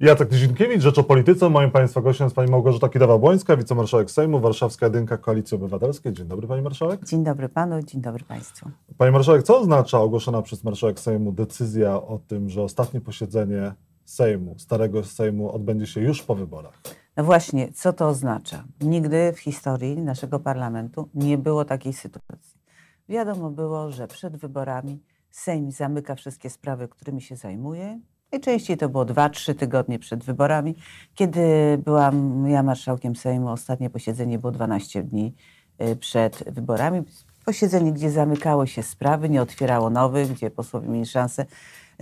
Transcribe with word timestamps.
Jacek 0.00 0.32
Nizinkiewicz, 0.32 0.82
Rzecz 0.82 0.98
o 0.98 1.02
Polityce. 1.02 1.50
Moim 1.50 1.70
Państwa 1.70 2.00
gościem 2.00 2.24
jest 2.24 2.36
Pani 2.36 2.50
Małgorzata 2.50 2.88
Kidawa-Błońska, 2.88 3.58
wicemarszałek 3.58 4.10
Sejmu, 4.10 4.40
Warszawska 4.40 4.86
Jedynka 4.86 5.18
Koalicji 5.18 5.54
Obywatelskiej. 5.54 6.12
Dzień 6.12 6.26
dobry 6.26 6.48
Pani 6.48 6.62
Marszałek. 6.62 7.04
Dzień 7.04 7.24
dobry 7.24 7.48
Panu, 7.48 7.82
dzień 7.82 8.00
dobry 8.00 8.24
Państwu. 8.24 8.70
Pani 8.98 9.12
Marszałek, 9.12 9.42
co 9.42 9.58
oznacza 9.58 10.00
ogłoszona 10.00 10.42
przez 10.42 10.64
Marszałek 10.64 11.00
Sejmu 11.00 11.32
decyzja 11.32 11.94
o 12.02 12.20
tym, 12.26 12.50
że 12.50 12.62
ostatnie 12.62 13.00
posiedzenie 13.00 13.72
Sejmu, 14.04 14.54
starego 14.58 15.04
Sejmu 15.04 15.52
odbędzie 15.52 15.86
się 15.86 16.00
już 16.00 16.22
po 16.22 16.34
wyborach? 16.34 16.80
No 17.16 17.24
właśnie, 17.24 17.72
co 17.72 17.92
to 17.92 18.08
oznacza? 18.08 18.64
Nigdy 18.80 19.32
w 19.32 19.38
historii 19.38 19.96
naszego 19.96 20.38
parlamentu 20.38 21.08
nie 21.14 21.38
było 21.38 21.64
takiej 21.64 21.92
sytuacji. 21.92 22.60
Wiadomo 23.08 23.50
było, 23.50 23.90
że 23.90 24.08
przed 24.08 24.36
wyborami 24.36 25.02
Sejm 25.30 25.70
zamyka 25.70 26.14
wszystkie 26.14 26.50
sprawy, 26.50 26.88
którymi 26.88 27.22
się 27.22 27.36
zajmuje. 27.36 28.00
Najczęściej 28.32 28.76
to 28.76 28.88
było 28.88 29.04
2-3 29.04 29.54
tygodnie 29.54 29.98
przed 29.98 30.24
wyborami. 30.24 30.74
Kiedy 31.14 31.42
byłam 31.84 32.46
ja 32.48 32.62
marszałkiem 32.62 33.16
Sejmu, 33.16 33.48
ostatnie 33.48 33.90
posiedzenie 33.90 34.38
było 34.38 34.52
12 34.52 35.02
dni 35.02 35.34
y, 35.82 35.96
przed 35.96 36.44
wyborami. 36.46 37.02
Posiedzenie, 37.44 37.92
gdzie 37.92 38.10
zamykało 38.10 38.66
się 38.66 38.82
sprawy, 38.82 39.28
nie 39.28 39.42
otwierało 39.42 39.90
nowych, 39.90 40.32
gdzie 40.32 40.50
posłowie 40.50 40.88
mieli 40.88 41.06
szansę 41.06 41.46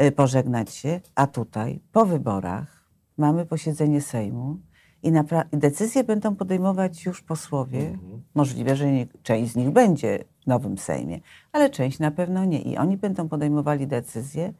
y, 0.00 0.12
pożegnać 0.12 0.74
się. 0.74 1.00
A 1.14 1.26
tutaj, 1.26 1.80
po 1.92 2.06
wyborach, 2.06 2.84
mamy 3.18 3.46
posiedzenie 3.46 4.00
Sejmu 4.00 4.58
i 5.02 5.12
decyzje 5.52 6.04
będą 6.04 6.36
podejmować 6.36 7.04
już 7.06 7.22
posłowie. 7.22 7.78
Mhm. 7.78 8.22
Możliwe, 8.34 8.76
że 8.76 8.92
nie, 8.92 9.06
część 9.22 9.52
z 9.52 9.56
nich 9.56 9.70
będzie 9.70 10.24
w 10.44 10.46
nowym 10.46 10.78
Sejmie, 10.78 11.20
ale 11.52 11.70
część 11.70 11.98
na 11.98 12.10
pewno 12.10 12.44
nie. 12.44 12.62
I 12.62 12.76
oni 12.76 12.96
będą 12.96 13.28
podejmowali 13.28 13.86
decyzje. 13.86 14.52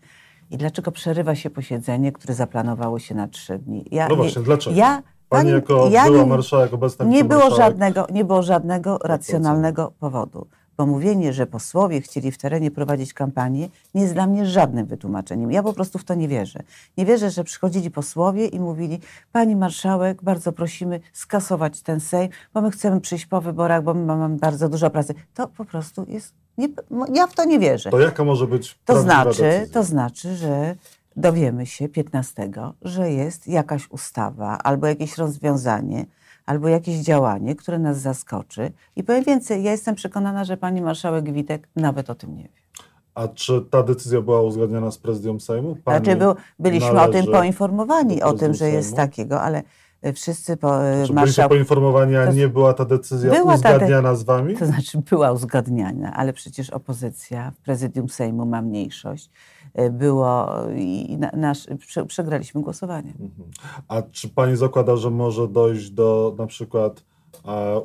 I 0.51 0.57
dlaczego 0.57 0.93
przerywa 0.93 1.35
się 1.35 1.51
posiedzenie, 1.51 2.13
które 2.13 2.35
zaplanowało 2.35 2.99
się 2.99 3.15
na 3.15 3.29
trzy 3.29 3.59
dni? 3.59 3.85
Ja, 3.91 4.09
no 4.09 4.17
właśnie, 4.17 4.43
dlaczego? 4.43 4.77
Ja, 4.77 5.03
Pani, 5.29 5.45
Pani 5.45 5.51
jako 5.51 5.89
ja 5.91 6.05
była 6.05 6.27
marszałek, 6.27 6.75
obecna 6.75 7.05
nie 7.05 7.25
było 7.25 7.57
żadnego, 7.57 8.07
Nie 8.13 8.25
było 8.25 8.43
żadnego 8.43 8.99
racjonalnego 9.05 9.93
powodu. 10.01 10.47
Bo 10.79 10.87
mówienie, 10.87 11.33
że 11.33 11.47
posłowie 11.47 12.01
chcieli 12.01 12.33
w 12.33 12.39
terenie 12.39 12.71
prowadzić 12.71 13.15
kampanię, 13.15 13.69
nie 13.95 14.03
jest 14.03 14.15
dla 14.15 14.27
mnie 14.27 14.47
żadnym 14.47 14.87
wytłumaczeniem. 14.87 15.53
Ja 15.53 15.63
po 15.63 15.73
prostu 15.73 15.99
w 15.99 16.05
to 16.05 16.15
nie 16.15 16.29
wierzę. 16.29 16.61
Nie 16.97 17.07
wierzę, 17.07 17.31
że 17.31 17.45
przychodzili 17.45 17.91
posłowie 17.91 18.47
i 18.47 18.61
mówili: 18.61 19.01
Pani 19.33 19.57
marszałek, 19.57 20.23
bardzo 20.23 20.53
prosimy 20.53 21.01
skasować 21.13 21.83
ten 21.83 22.01
Sejm, 22.01 22.29
bo 22.55 22.61
my 22.61 22.71
chcemy 22.71 23.01
przyjść 23.01 23.27
po 23.27 23.41
wyborach, 23.41 23.83
bo 23.83 23.95
my 23.95 24.07
mamy 24.07 24.37
bardzo 24.37 24.69
dużo 24.69 24.91
pracy. 24.91 25.15
To 25.35 25.49
po 25.49 25.65
prostu 25.65 26.05
jest. 26.09 26.35
Nie, 26.59 26.69
ja 27.15 27.27
w 27.27 27.35
to 27.35 27.45
nie 27.45 27.59
wierzę. 27.59 27.91
To 27.91 28.01
jaka 28.01 28.25
może 28.25 28.47
być 28.47 28.79
to 28.85 29.03
znaczy, 29.03 29.43
decyzja? 29.43 29.75
To 29.75 29.85
znaczy, 29.85 30.37
że 30.37 30.75
dowiemy 31.17 31.67
się 31.67 31.89
15, 31.89 32.51
że 32.83 33.13
jest 33.13 33.49
jakaś 33.49 33.91
ustawa 33.91 34.59
albo 34.59 34.87
jakieś 34.87 35.19
rozwiązanie, 35.19 36.07
albo 36.49 36.69
jakieś 36.69 36.97
działanie, 36.97 37.55
które 37.55 37.79
nas 37.79 38.01
zaskoczy. 38.01 38.73
I 38.97 39.05
powiem 39.05 39.25
więcej, 39.25 39.63
ja 39.63 39.71
jestem 39.71 39.95
przekonana, 39.95 40.45
że 40.45 40.57
pani 40.57 40.83
marszałek 40.83 41.33
Witek 41.33 41.69
nawet 41.77 42.11
o 42.11 42.15
tym 42.15 42.37
nie 42.37 42.43
wie. 42.43 42.49
A 43.15 43.29
czy 43.29 43.65
ta 43.71 43.83
decyzja 43.83 44.21
była 44.21 44.43
uzgodniona 44.43 44.91
z 44.91 44.99
prezydium 44.99 45.41
Sejmu? 45.41 45.77
Pani 45.85 46.05
znaczy, 46.05 46.19
był, 46.19 46.35
byliśmy 46.59 47.01
o 47.01 47.09
tym 47.09 47.27
poinformowani, 47.27 48.23
o 48.23 48.33
tym, 48.33 48.53
że 48.53 48.59
Sejmu? 48.59 48.77
jest 48.77 48.97
takiego, 48.97 49.43
ale 49.43 49.63
wszyscy 50.15 50.57
po, 50.57 50.85
e, 50.85 51.07
czy 51.07 51.13
marszał... 51.13 51.49
poinformowani, 51.49 52.17
a 52.17 52.33
nie 52.33 52.49
była 52.49 52.75
ta 52.75 52.85
decyzja 52.85 53.31
była 53.31 53.55
uzgadniana 53.55 54.03
ta 54.03 54.13
de... 54.13 54.17
z 54.17 54.23
wami? 54.23 54.57
To 54.57 54.67
znaczy 54.67 54.99
była 55.11 55.33
uzgadniana, 55.33 56.15
ale 56.15 56.33
przecież 56.33 56.71
opozycja 56.71 57.51
w 57.51 57.61
prezydium 57.61 58.09
Sejmu 58.09 58.47
ma 58.47 58.63
mniejszość. 58.63 59.31
E, 59.75 59.91
było 59.91 60.49
i 60.77 61.19
nasz, 61.33 61.67
przegraliśmy 62.09 62.63
głosowanie. 62.63 63.11
Mhm. 63.11 63.51
A 63.89 64.03
czy 64.03 64.29
pani 64.29 64.57
zakłada, 64.57 64.97
że 64.97 65.11
może 65.11 65.49
dojść 65.49 65.91
do 65.91 66.35
na 66.39 66.47
przykład 66.47 67.05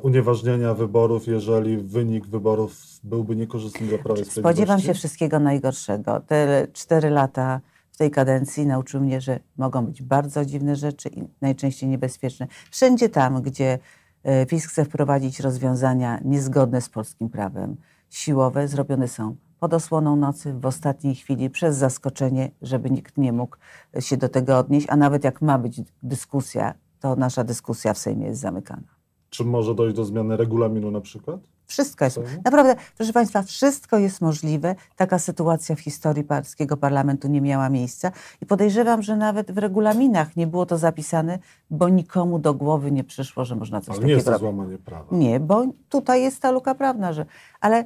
unieważnienia 0.02 0.74
wyborów, 0.74 1.26
jeżeli 1.26 1.76
wynik 1.76 2.26
wyborów 2.26 2.76
byłby 3.04 3.36
niekorzystny 3.36 3.86
dla 3.86 3.98
Prawa 3.98 4.20
i 4.20 4.24
Sprawiedliwości? 4.24 4.40
Spodziewam 4.40 4.80
się 4.80 4.94
wszystkiego 4.94 5.38
najgorszego. 5.38 6.20
Te 6.20 6.66
cztery 6.72 7.10
lata 7.10 7.60
w 7.94 7.96
tej 7.96 8.10
kadencji 8.10 8.66
nauczyły 8.66 9.02
mnie, 9.02 9.20
że 9.20 9.40
mogą 9.56 9.86
być 9.86 10.02
bardzo 10.02 10.44
dziwne 10.44 10.76
rzeczy 10.76 11.08
i 11.08 11.24
najczęściej 11.40 11.88
niebezpieczne. 11.88 12.46
Wszędzie 12.70 13.08
tam, 13.08 13.42
gdzie 13.42 13.78
e, 14.22 14.46
PiS 14.46 14.66
chce 14.66 14.84
wprowadzić 14.84 15.40
rozwiązania 15.40 16.20
niezgodne 16.24 16.80
z 16.80 16.88
polskim 16.88 17.28
prawem, 17.28 17.76
siłowe, 18.10 18.68
zrobione 18.68 19.08
są 19.08 19.36
pod 19.60 19.74
osłoną 19.74 20.16
nocy, 20.16 20.52
w 20.52 20.66
ostatniej 20.66 21.14
chwili, 21.14 21.50
przez 21.50 21.76
zaskoczenie, 21.76 22.50
żeby 22.62 22.90
nikt 22.90 23.18
nie 23.18 23.32
mógł 23.32 23.56
się 24.00 24.16
do 24.16 24.28
tego 24.28 24.58
odnieść, 24.58 24.86
a 24.90 24.96
nawet 24.96 25.24
jak 25.24 25.42
ma 25.42 25.58
być 25.58 25.80
dyskusja, 26.02 26.74
to 27.00 27.16
nasza 27.16 27.44
dyskusja 27.44 27.94
w 27.94 27.98
Sejmie 27.98 28.26
jest 28.26 28.40
zamykana. 28.40 28.94
Czy 29.30 29.44
może 29.44 29.74
dojść 29.74 29.96
do 29.96 30.04
zmiany 30.04 30.36
regulaminu 30.36 30.90
na 30.90 31.00
przykład? 31.00 31.40
Wszystko 31.66 32.04
jest. 32.04 32.20
Naprawdę, 32.44 32.74
proszę 32.96 33.12
Państwa, 33.12 33.42
wszystko 33.42 33.98
jest 33.98 34.20
możliwe. 34.20 34.74
Taka 34.96 35.18
sytuacja 35.18 35.76
w 35.76 35.80
historii 35.80 36.24
polskiego 36.24 36.76
parlamentu 36.76 37.28
nie 37.28 37.40
miała 37.40 37.68
miejsca 37.68 38.12
i 38.42 38.46
podejrzewam, 38.46 39.02
że 39.02 39.16
nawet 39.16 39.52
w 39.52 39.58
regulaminach 39.58 40.36
nie 40.36 40.46
było 40.46 40.66
to 40.66 40.78
zapisane, 40.78 41.38
bo 41.70 41.88
nikomu 41.88 42.38
do 42.38 42.54
głowy 42.54 42.92
nie 42.92 43.04
przyszło, 43.04 43.44
że 43.44 43.56
można 43.56 43.80
coś 43.80 43.88
Ale 43.88 43.96
takiego 43.96 44.08
nie 44.08 44.14
jest 44.14 44.26
to 44.26 44.38
złamanie 44.38 44.78
prawa. 44.78 45.16
Nie, 45.16 45.40
bo 45.40 45.66
tutaj 45.88 46.22
jest 46.22 46.40
ta 46.40 46.50
luka 46.50 46.74
prawna, 46.74 47.12
że. 47.12 47.26
Ale 47.60 47.84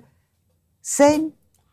Sejm 0.88 1.32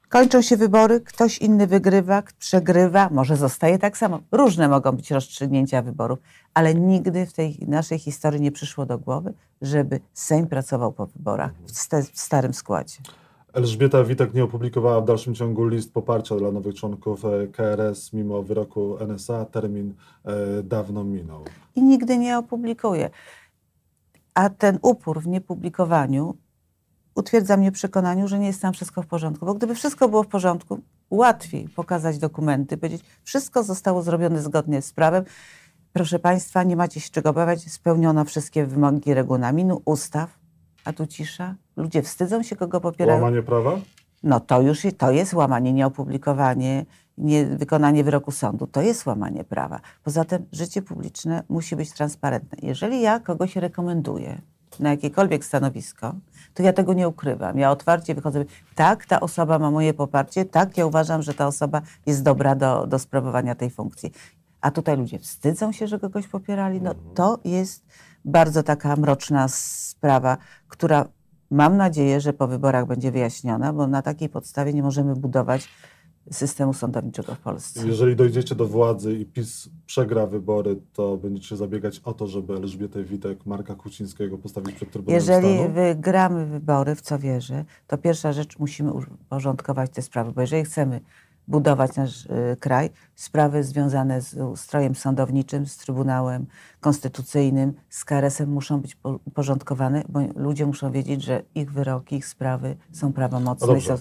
Kończą 0.09 0.41
się 0.41 0.57
wybory, 0.57 1.01
ktoś 1.01 1.37
inny 1.37 1.67
wygrywa, 1.67 2.23
przegrywa, 2.39 3.09
może 3.11 3.35
zostaje 3.37 3.79
tak 3.79 3.97
samo. 3.97 4.19
Różne 4.31 4.67
mogą 4.67 4.91
być 4.91 5.11
rozstrzygnięcia 5.11 5.81
wyborów, 5.81 6.19
ale 6.53 6.75
nigdy 6.75 7.25
w 7.25 7.33
tej 7.33 7.57
naszej 7.67 7.99
historii 7.99 8.41
nie 8.41 8.51
przyszło 8.51 8.85
do 8.85 8.97
głowy, 8.97 9.33
żeby 9.61 9.99
Sejm 10.13 10.47
pracował 10.47 10.91
po 10.91 11.05
wyborach 11.05 11.51
w, 11.65 12.19
starym 12.19 12.53
składzie. 12.53 12.97
Elżbieta 13.53 14.03
Witek 14.03 14.33
nie 14.33 14.43
opublikowała 14.43 15.01
w 15.01 15.05
dalszym 15.05 15.35
ciągu 15.35 15.67
list 15.67 15.93
poparcia 15.93 16.35
dla 16.35 16.51
nowych 16.51 16.75
członków 16.75 17.25
e, 17.25 17.47
KRS 17.47 18.13
mimo 18.13 18.43
wyroku 18.43 18.97
NSA. 19.07 19.45
Termin 19.45 19.93
e, 20.25 20.63
dawno 20.63 21.03
minął. 21.03 21.43
I 21.75 21.83
nigdy 21.83 22.17
nie 22.17 22.37
opublikuje. 22.37 23.09
A 24.33 24.49
ten 24.49 24.79
upór 24.81 25.21
w 25.21 25.27
niepublikowaniu 25.27 26.37
utwierdza 27.15 27.57
mnie 27.57 27.71
w 27.71 27.73
przekonaniu, 27.73 28.27
że 28.27 28.39
nie 28.39 28.47
jest 28.47 28.61
tam 28.61 28.73
wszystko 28.73 29.01
w 29.01 29.07
porządku. 29.07 29.45
Bo 29.45 29.53
gdyby 29.53 29.75
wszystko 29.75 30.09
było 30.09 30.23
w 30.23 30.27
porządku, 30.27 30.79
łatwiej 31.09 31.69
pokazać 31.69 32.17
dokumenty, 32.17 32.77
powiedzieć, 32.77 33.03
wszystko 33.23 33.63
zostało 33.63 34.01
zrobione 34.01 34.41
zgodnie 34.41 34.81
z 34.81 34.93
prawem. 34.93 35.23
Proszę 35.93 36.19
Państwa, 36.19 36.63
nie 36.63 36.75
macie 36.75 36.99
się 36.99 37.09
czego 37.09 37.29
obawiać, 37.29 37.71
spełniono 37.71 38.25
wszystkie 38.25 38.65
wymogi 38.65 39.13
regulaminu, 39.13 39.81
ustaw, 39.85 40.39
a 40.85 40.93
tu 40.93 41.07
cisza. 41.07 41.55
Ludzie 41.77 42.01
wstydzą 42.01 42.43
się, 42.43 42.55
kogo 42.55 42.81
popierają. 42.81 43.21
Łamanie 43.21 43.43
prawa? 43.43 43.79
No 44.23 44.39
to 44.39 44.61
już 44.61 44.81
to 44.97 45.11
jest 45.11 45.33
łamanie, 45.33 45.73
nieopublikowanie, 45.73 46.85
nie 47.17 47.45
wykonanie 47.45 48.03
wyroku 48.03 48.31
sądu. 48.31 48.67
To 48.67 48.81
jest 48.81 49.05
łamanie 49.05 49.43
prawa. 49.43 49.79
Poza 50.03 50.25
tym 50.25 50.45
życie 50.51 50.81
publiczne 50.81 51.43
musi 51.49 51.75
być 51.75 51.91
transparentne. 51.91 52.57
Jeżeli 52.61 53.01
ja 53.01 53.19
kogoś 53.19 53.55
rekomenduję, 53.55 54.41
na 54.79 54.89
jakiekolwiek 54.89 55.45
stanowisko, 55.45 56.15
to 56.55 56.63
ja 56.63 56.73
tego 56.73 56.93
nie 56.93 57.07
ukrywam. 57.07 57.59
Ja 57.59 57.71
otwarcie 57.71 58.15
wychodzę, 58.15 58.45
tak, 58.75 59.05
ta 59.05 59.19
osoba 59.19 59.59
ma 59.59 59.71
moje 59.71 59.93
poparcie, 59.93 60.45
tak, 60.45 60.77
ja 60.77 60.85
uważam, 60.85 61.21
że 61.21 61.33
ta 61.33 61.47
osoba 61.47 61.81
jest 62.05 62.23
dobra 62.23 62.55
do, 62.55 62.87
do 62.87 62.99
sprawowania 62.99 63.55
tej 63.55 63.69
funkcji. 63.69 64.11
A 64.61 64.71
tutaj 64.71 64.97
ludzie 64.97 65.19
wstydzą 65.19 65.71
się, 65.71 65.87
że 65.87 65.99
kogoś 65.99 66.27
popierali. 66.27 66.81
No 66.81 66.95
to 67.13 67.39
jest 67.45 67.85
bardzo 68.25 68.63
taka 68.63 68.95
mroczna 68.95 69.47
sprawa, 69.47 70.37
która 70.67 71.05
mam 71.51 71.77
nadzieję, 71.77 72.21
że 72.21 72.33
po 72.33 72.47
wyborach 72.47 72.85
będzie 72.85 73.11
wyjaśniona, 73.11 73.73
bo 73.73 73.87
na 73.87 74.01
takiej 74.01 74.29
podstawie 74.29 74.73
nie 74.73 74.83
możemy 74.83 75.15
budować 75.15 75.69
systemu 76.31 76.73
sądowniczego 76.73 77.35
w 77.35 77.39
Polsce. 77.39 77.87
Jeżeli 77.87 78.15
dojdziecie 78.15 78.55
do 78.55 78.67
władzy 78.67 79.15
i 79.15 79.25
PiS 79.25 79.69
przegra 79.85 80.27
wybory, 80.27 80.81
to 80.93 81.17
będziecie 81.17 81.57
zabiegać 81.57 81.99
o 81.99 82.13
to, 82.13 82.27
żeby 82.27 82.53
Elżbietę 82.53 83.03
Witek, 83.03 83.45
Marka 83.45 83.75
Kucińskiego 83.75 84.37
postawić 84.37 84.75
przed 84.75 84.91
Trybunałem 84.91 85.15
Jeżeli 85.15 85.57
Stanu? 85.57 85.73
wygramy 85.73 86.45
wybory, 86.45 86.95
w 86.95 87.01
co 87.01 87.19
wierzę, 87.19 87.65
to 87.87 87.97
pierwsza 87.97 88.33
rzecz 88.33 88.59
musimy 88.59 88.93
uporządkować 88.93 89.91
te 89.91 90.01
sprawy, 90.01 90.31
bo 90.31 90.41
jeżeli 90.41 90.63
chcemy 90.63 91.01
budować 91.47 91.95
nasz 91.95 92.25
y, 92.25 92.57
kraj, 92.59 92.89
sprawy 93.15 93.63
związane 93.63 94.21
z 94.21 94.33
ustrojem 94.33 94.95
sądowniczym, 94.95 95.65
z 95.65 95.77
Trybunałem 95.77 96.45
Konstytucyjnym, 96.79 97.73
z 97.89 98.05
KRS-em 98.05 98.49
muszą 98.49 98.81
być 98.81 98.97
uporządkowane, 99.03 100.03
bo 100.09 100.19
ludzie 100.35 100.65
muszą 100.65 100.91
wiedzieć, 100.91 101.23
że 101.23 101.43
ich 101.55 101.71
wyroki, 101.71 102.15
ich 102.15 102.25
sprawy 102.25 102.75
są 102.91 103.13
prawomocne. 103.13 103.67
No 103.67 103.95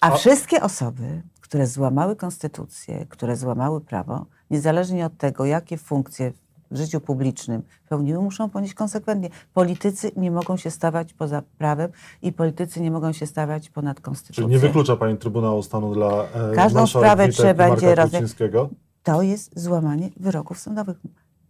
a, 0.00 0.10
A 0.10 0.16
wszystkie 0.16 0.62
osoby, 0.62 1.22
które 1.52 1.66
złamały 1.66 2.16
konstytucję, 2.16 3.06
które 3.08 3.36
złamały 3.36 3.80
prawo, 3.80 4.26
niezależnie 4.50 5.06
od 5.06 5.16
tego, 5.16 5.44
jakie 5.44 5.76
funkcje 5.78 6.32
w 6.70 6.76
życiu 6.76 7.00
publicznym 7.00 7.62
pełniły, 7.88 8.22
muszą 8.22 8.50
ponieść 8.50 8.74
konsekwentnie. 8.74 9.28
Politycy 9.54 10.12
nie 10.16 10.30
mogą 10.30 10.56
się 10.56 10.70
stawać 10.70 11.12
poza 11.12 11.42
prawem 11.58 11.90
i 12.22 12.32
politycy 12.32 12.80
nie 12.80 12.90
mogą 12.90 13.12
się 13.12 13.26
stawiać 13.26 13.70
ponad 13.70 14.00
konstytucją. 14.00 14.44
Czyli 14.44 14.54
nie 14.54 14.58
wyklucza 14.58 14.96
Pani 14.96 15.18
Trybunału 15.18 15.62
Stanu 15.62 15.94
dla 15.94 16.08
e, 16.08 16.54
Każdą 16.54 16.86
sprawę 16.86 17.28
trzeba 17.28 17.68
będzie 17.68 17.94
rozwiązać. 17.94 18.36
To 19.02 19.22
jest 19.22 19.60
złamanie 19.60 20.10
wyroków 20.16 20.58
sądowych. 20.58 20.96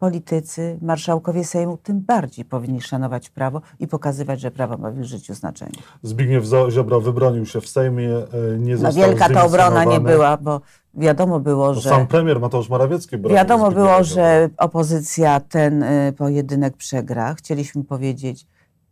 Politycy, 0.02 0.78
marszałkowie 0.80 1.44
Sejmu 1.44 1.76
tym 1.76 2.00
bardziej 2.00 2.44
powinni 2.44 2.80
szanować 2.80 3.30
prawo 3.30 3.60
i 3.80 3.86
pokazywać, 3.88 4.40
że 4.40 4.50
prawo 4.50 4.76
ma 4.76 4.90
w 4.90 5.02
życiu 5.02 5.34
znaczenie. 5.34 5.78
Zbigniew 6.02 6.44
Ziobro 6.70 7.00
wybronił 7.00 7.46
się 7.46 7.60
w 7.60 7.68
Sejmie, 7.68 8.08
e, 8.08 8.58
nie 8.58 8.72
No 8.72 8.78
został 8.78 9.02
wielka 9.02 9.28
ta 9.28 9.44
obrona 9.44 9.84
nie 9.84 10.00
była, 10.00 10.36
bo 10.36 10.60
wiadomo 10.94 11.40
było, 11.40 11.66
No 11.66 11.74
że... 11.74 11.90
Sam 11.90 12.06
premier 12.06 12.40
Mateusz 12.40 12.68
Morawiecki 12.68 13.18
bronił 13.18 13.36
Wiadomo 13.36 13.70
było, 13.70 14.04
że 14.04 14.50
opozycja 14.56 15.40
ten 15.40 15.82
y, 15.82 16.12
pojedynek 16.18 16.76
przegra. 16.76 17.34
Chcieliśmy 17.34 17.84
powiedzieć, 17.84 18.46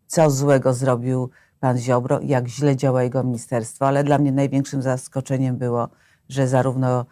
co 0.06 0.30
złego 0.30 0.74
zrobił 0.74 1.30
pan 1.60 1.78
Ziobro, 1.78 2.20
jak 2.22 2.48
źle 2.48 2.76
działa 2.76 3.02
jego 3.02 3.24
ministerstwo, 3.24 3.86
ale 3.86 4.04
dla 4.04 4.18
mnie 4.18 4.32
największym 4.32 4.82
zaskoczeniem 4.82 5.56
było, 5.56 5.88
że 6.28 6.48
zarówno 6.48 7.06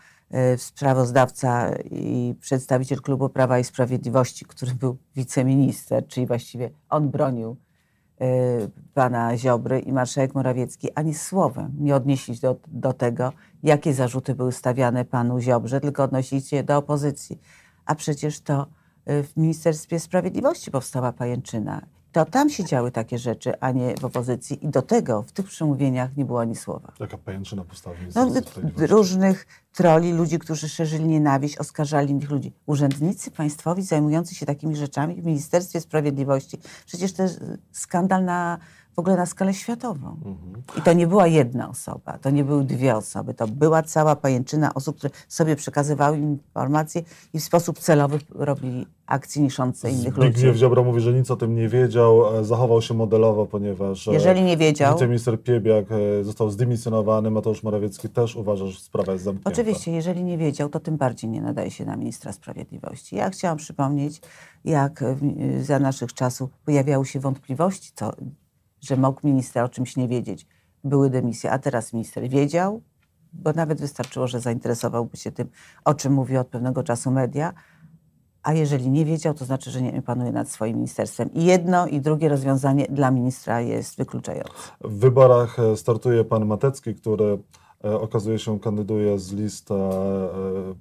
sprawozdawca 0.57 1.71
i 1.91 2.35
przedstawiciel 2.41 3.01
klubu 3.01 3.29
Prawa 3.29 3.59
i 3.59 3.65
Sprawiedliwości, 3.65 4.45
który 4.45 4.75
był 4.75 4.97
wiceminister, 5.17 6.07
czyli 6.07 6.27
właściwie 6.27 6.71
on 6.89 7.11
bronił 7.11 7.57
y, 8.21 8.71
pana 8.95 9.37
Ziobry 9.37 9.81
i 9.81 9.93
marszałek 9.93 10.35
Morawiecki 10.35 10.89
ani 10.95 11.15
słowem 11.15 11.73
nie 11.79 11.97
odnieśli 11.97 12.37
się 12.37 12.41
do, 12.41 12.57
do 12.67 12.93
tego, 12.93 13.33
jakie 13.63 13.95
zarzuty 13.95 14.35
były 14.35 14.53
stawiane 14.53 15.05
panu 15.05 15.41
Ziobrze, 15.41 15.81
tylko 15.81 16.03
odnosili 16.03 16.43
się 16.43 16.63
do 16.63 16.77
opozycji. 16.77 17.41
A 17.85 17.95
przecież 17.95 18.41
to 18.41 18.67
y, 19.11 19.23
w 19.23 19.37
Ministerstwie 19.37 20.01
Sprawiedliwości 20.01 20.71
powstała 20.71 21.13
pajęczyna. 21.13 21.98
To 22.13 22.25
tam 22.25 22.51
się 22.51 22.65
działy 22.65 22.91
takie 22.91 23.19
rzeczy, 23.19 23.61
a 23.61 23.71
nie 23.71 23.95
w 23.95 24.05
opozycji. 24.05 24.65
I 24.67 24.69
do 24.69 24.83
tego 24.83 25.23
w 25.23 25.33
tych 25.33 25.47
przemówieniach 25.47 26.17
nie 26.17 26.25
było 26.25 26.41
ani 26.41 26.57
słowa. 26.57 26.93
Jaka 27.01 27.19
pajęczyna 27.19 27.65
postawi 27.65 28.07
No, 28.15 28.31
różnych 28.77 29.47
troli, 29.73 30.13
ludzi, 30.13 30.39
którzy 30.39 30.69
szerzyli 30.69 31.05
nienawiść, 31.05 31.59
oskarżali 31.59 32.11
innych 32.11 32.31
ludzi. 32.31 32.53
Urzędnicy 32.67 33.31
państwowi 33.31 33.83
zajmujący 33.83 34.35
się 34.35 34.47
takimi 34.47 34.77
rzeczami 34.77 35.23
w 35.23 35.27
Ministerstwie 35.27 35.81
Sprawiedliwości, 35.81 36.59
przecież 36.87 37.13
to 37.13 37.23
jest 37.23 37.41
skandal 37.73 38.25
na, 38.25 38.59
w 38.97 38.99
ogóle 38.99 39.17
na 39.17 39.27
skalę 39.27 39.55
światową. 39.55 40.09
Mhm. 40.09 40.63
I 40.79 40.83
to 40.83 40.93
nie 40.93 41.07
była 41.07 41.27
jedna 41.27 41.69
osoba, 41.69 42.19
to 42.19 42.31
nie 42.31 42.45
były 42.45 42.65
dwie 42.65 42.97
osoby, 42.97 43.35
to 43.35 43.49
była 43.49 43.83
cała 43.83 44.17
pajęczyna 44.17 44.75
osób, 44.75 44.97
które 44.97 45.15
sobie 45.29 45.57
przekazywały 45.57 46.19
informacje 46.19 47.03
i 47.33 47.41
w 47.41 47.45
sposób 47.45 47.79
celowy 47.79 48.19
robili 48.35 48.87
akcje 49.07 49.43
niszące 49.43 49.91
innych 49.91 50.15
Zbigniew 50.15 50.45
ludzi. 50.45 50.59
Ziobro 50.59 50.85
mówi, 50.85 51.01
że 51.01 51.13
nic 51.13 51.31
o 51.31 51.37
tym 51.37 51.55
nie 51.55 51.69
wiedział, 51.69 52.39
e, 52.39 52.45
zachował 52.45 52.83
się 52.83 52.95
modelowo, 52.95 53.47
ponieważ 53.47 54.09
e, 54.09 54.13
Jeżeli 54.13 54.43
nie 54.43 54.57
wiedział, 54.57 54.95
wiceminister 54.95 55.43
Piebiak 55.43 55.87
e, 55.93 56.25
został 56.25 56.51
zdymisjonowany, 56.51 57.31
Mateusz 57.31 57.63
Morawiecki 57.63 58.09
też 58.09 58.37
uważa, 58.37 58.67
że 58.67 58.81
sprawa 58.81 59.13
jest 59.13 59.25
zamknięta. 59.25 59.51
Oczywiście, 59.51 59.93
jeżeli 59.93 60.25
nie 60.25 60.39
wiedział, 60.39 60.69
to 60.69 60.81
tym 60.81 60.97
bardziej 60.97 61.31
nie 61.31 61.43
nadaje 61.43 61.71
się 61.71 61.85
na 61.85 61.97
ministra 61.97 62.33
sprawiedliwości. 62.33 63.17
Ja 63.17 63.31
chciałam 63.31 63.59
przypomnieć, 63.59 64.21
jak 64.65 65.05
za 65.63 65.79
naszych 65.79 66.15
czasów 66.15 66.51
pojawiały 66.65 67.07
się 67.07 67.21
wątpliwości, 67.21 67.93
co, 67.95 68.13
że 68.81 68.97
mógł 68.97 69.27
minister 69.27 69.65
o 69.65 69.69
czymś 69.69 69.97
nie 69.97 70.09
wiedzieć. 70.09 70.47
Były 70.85 71.11
dymisje, 71.11 71.51
a 71.51 71.59
teraz 71.59 71.93
minister 71.93 72.29
wiedział, 72.29 72.83
bo 73.33 73.53
nawet 73.53 73.81
wystarczyło, 73.81 74.27
że 74.27 74.41
zainteresowałby 74.41 75.17
się 75.17 75.33
tym, 75.33 75.49
o 75.85 75.95
czym 75.95 76.13
mówi 76.13 76.37
od 76.37 76.49
pewnego 76.49 76.83
czasu 76.83 77.11
media. 77.11 77.53
A 78.43 78.53
jeżeli 78.53 78.91
nie 78.91 79.05
wiedział, 79.05 79.35
to 79.35 79.45
znaczy, 79.45 79.71
że 79.71 79.83
nie 79.83 80.03
panuje 80.03 80.33
nad 80.33 80.49
swoim 80.49 80.77
ministerstwem. 80.77 81.33
I 81.33 81.45
jedno, 81.45 81.87
i 81.87 82.01
drugie 82.01 82.29
rozwiązanie 82.29 82.87
dla 82.91 83.11
ministra 83.11 83.61
jest 83.61 83.97
wykluczające. 83.97 84.53
W 84.81 84.99
wyborach 84.99 85.59
e, 85.59 85.77
startuje 85.77 86.25
pan 86.25 86.47
Matecki, 86.47 86.95
który 86.95 87.39
e, 87.85 88.01
okazuje 88.01 88.39
się 88.39 88.61
kandyduje 88.61 89.19
z 89.19 89.33
list 89.33 89.71
e, 89.71 89.75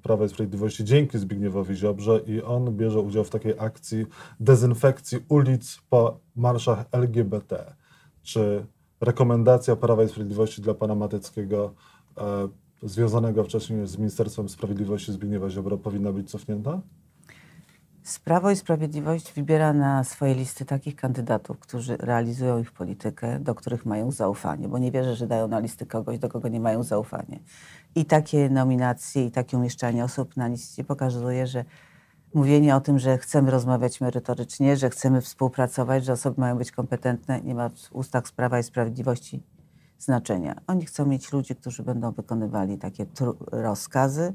Prawa 0.04 0.26
i 0.26 0.30
Sprawiedliwości 0.30 0.84
dzięki 0.84 1.18
Zbigniewowi 1.18 1.76
Ziobrze 1.76 2.20
i 2.28 2.42
on 2.42 2.78
bierze 2.78 3.00
udział 3.00 3.24
w 3.24 3.30
takiej 3.30 3.54
akcji 3.58 4.06
dezynfekcji 4.40 5.20
ulic 5.30 5.78
po 5.90 6.20
marszach 6.36 6.86
LGBT. 6.92 7.76
Czy 8.28 8.66
rekomendacja 9.02 9.76
Prawa 9.76 10.04
i 10.04 10.10
Sprawiedliwości 10.10 10.62
dla 10.62 10.74
pana 10.74 10.96
Mateckiego 10.96 11.74
e, 12.18 12.48
związanego 12.84 13.44
wcześniej 13.44 13.88
z 13.88 13.98
Ministerstwem 13.98 14.50
Sprawiedliwości 14.50 15.12
Zbigniewa 15.12 15.50
Ziobro 15.50 15.78
powinna 15.78 16.12
być 16.12 16.32
cofnięta? 16.32 16.82
Prawo 18.24 18.52
i 18.52 18.56
Sprawiedliwość 18.56 19.34
wybiera 19.34 19.74
na 19.74 20.04
swoje 20.04 20.36
listy 20.36 20.66
takich 20.66 20.96
kandydatów, 20.96 21.60
którzy 21.60 21.98
realizują 21.98 22.60
ich 22.60 22.72
politykę, 22.72 23.40
do 23.40 23.56
których 23.56 23.86
mają 23.86 24.12
zaufanie, 24.12 24.68
bo 24.68 24.78
nie 24.78 24.92
wierzę, 24.92 25.16
że 25.16 25.28
dają 25.28 25.48
na 25.48 25.60
listy 25.60 25.86
kogoś, 25.86 26.20
do 26.20 26.30
kogo 26.30 26.48
nie 26.48 26.60
mają 26.60 26.84
zaufania. 26.84 27.40
I 27.96 28.06
takie 28.06 28.50
nominacje 28.50 29.26
i 29.26 29.32
takie 29.32 29.58
umieszczanie 29.58 30.04
osób 30.04 30.38
na 30.38 30.48
liście 30.48 30.84
pokazuje, 30.84 31.48
że 31.48 31.66
mówienie 32.34 32.76
o 32.76 32.82
tym, 32.82 33.00
że 33.00 33.18
chcemy 33.18 33.52
rozmawiać 33.52 34.02
merytorycznie, 34.02 34.78
że 34.78 34.90
chcemy 34.90 35.22
współpracować, 35.22 36.06
że 36.06 36.14
osoby 36.14 36.42
mają 36.42 36.58
być 36.58 36.72
kompetentne, 36.72 37.42
nie 37.42 37.56
ma 37.56 37.70
w 37.70 37.74
ustach 37.92 38.28
z 38.28 38.32
Prawa 38.32 38.60
i 38.60 38.64
Sprawiedliwości 38.64 39.44
znaczenia. 40.00 40.56
Oni 40.68 40.86
chcą 40.86 41.06
mieć 41.06 41.32
ludzi, 41.32 41.56
którzy 41.56 41.84
będą 41.84 42.12
wykonywali 42.12 42.78
takie 42.78 43.06
rozkazy 43.52 44.34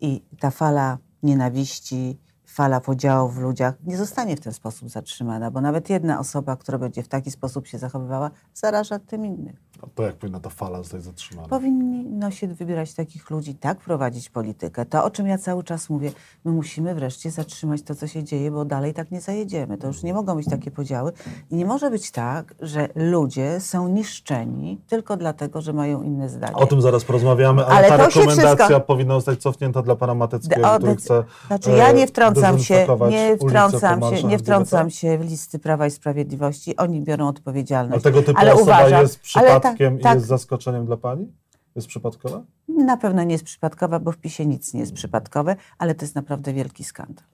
i 0.00 0.22
ta 0.40 0.50
fala 0.50 0.98
nienawiści, 1.22 2.18
fala 2.46 2.80
podziałów 2.80 3.34
w 3.34 3.38
ludziach 3.38 3.74
nie 3.84 3.96
zostanie 3.96 4.36
w 4.36 4.40
ten 4.40 4.52
sposób 4.52 4.90
zatrzymana, 4.90 5.50
bo 5.50 5.60
nawet 5.60 5.90
jedna 5.90 6.18
osoba, 6.18 6.56
która 6.56 6.78
będzie 6.78 7.02
w 7.02 7.08
taki 7.08 7.30
sposób 7.30 7.66
się 7.66 7.78
zachowywała, 7.78 8.30
zaraża 8.54 8.98
tym 8.98 9.26
innych. 9.26 9.62
A 9.82 9.86
To 9.94 10.02
jak 10.02 10.16
powinna 10.16 10.40
ta 10.40 10.50
fala 10.50 10.78
zostać 10.78 11.02
zatrzymana? 11.02 11.48
Powinni 11.48 12.04
no, 12.04 12.30
się 12.30 12.48
wybierać 12.48 12.94
takich 12.94 13.30
ludzi, 13.30 13.54
tak 13.54 13.78
prowadzić 13.78 14.30
politykę. 14.30 14.86
To, 14.86 15.04
o 15.04 15.10
czym 15.10 15.26
ja 15.26 15.38
cały 15.38 15.64
czas 15.64 15.90
mówię, 15.90 16.12
my 16.44 16.52
musimy 16.52 16.94
wreszcie 16.94 17.30
zatrzymać 17.30 17.82
to, 17.82 17.94
co 17.94 18.06
się 18.06 18.24
dzieje, 18.24 18.50
bo 18.50 18.64
dalej 18.64 18.94
tak 18.94 19.10
nie 19.10 19.20
zajedziemy. 19.20 19.78
To 19.78 19.86
już 19.86 20.02
nie 20.02 20.14
mogą 20.14 20.34
być 20.36 20.46
takie 20.50 20.70
podziały. 20.70 21.12
I 21.50 21.56
nie 21.56 21.64
może 21.66 21.90
być 21.90 22.10
tak, 22.10 22.54
że 22.60 22.88
ludzie 22.94 23.60
są 23.60 23.88
niszczeni 23.88 24.80
tylko 24.88 25.16
dlatego, 25.16 25.60
że 25.60 25.72
mają 25.72 26.02
inne 26.02 26.28
zdanie. 26.28 26.54
O 26.54 26.66
tym 26.66 26.82
zaraz 26.82 27.04
porozmawiamy, 27.04 27.66
ale, 27.66 27.76
Ale 27.76 27.88
ta 27.88 27.96
rekomendacja 27.96 28.54
wszystko- 28.56 28.80
powinna 28.80 29.14
zostać 29.14 29.42
cofnięta 29.42 29.82
dla 29.82 29.96
pana 29.96 30.14
Mateckiego, 30.14 30.72
O, 30.72 30.76
który 30.78 30.96
chce 30.96 31.24
Znaczy 31.46 31.70
ja 31.70 31.88
e, 31.88 31.94
nie 31.94 32.06
wtrącam 32.06 32.58
się, 32.58 32.86
nie 33.10 33.36
wtrącam 33.36 34.16
się, 34.16 34.26
nie 34.26 34.38
wtrącam 34.38 34.80
LGBT. 34.80 34.90
się 34.90 35.18
w 35.18 35.30
listy 35.30 35.58
Prawa 35.58 35.86
i 35.86 35.90
Sprawiedliwości. 35.90 36.76
Oni 36.76 37.00
biorą 37.00 37.28
odpowiedzialność. 37.28 37.94
Ale 37.94 38.02
tego 38.02 38.22
typu 38.22 38.40
Ale 38.40 38.54
osoba 38.54 38.78
uważam- 38.78 39.02
jest 39.02 39.20
tak- 39.34 39.69
przypadkiem 39.74 40.00
i 40.00 40.02
tak. 40.02 40.14
jest 40.14 40.26
zaskoczeniem 40.26 40.86
dla 40.86 40.96
pani? 40.96 41.32
Jest 41.76 41.88
przypadkowa? 41.88 42.42
Na 42.68 42.96
pewno 42.96 43.24
nie 43.24 43.32
jest 43.32 43.44
przypadkowa, 43.44 44.00
bo 44.00 44.12
w 44.12 44.18
PiSie 44.18 44.46
nic 44.46 44.74
nie 44.74 44.80
jest 44.80 44.92
przypadkowe, 44.92 45.56
ale 45.78 45.94
to 45.94 46.04
jest 46.04 46.14
naprawdę 46.14 46.52
wielki 46.52 46.84
skandal. 46.84 47.24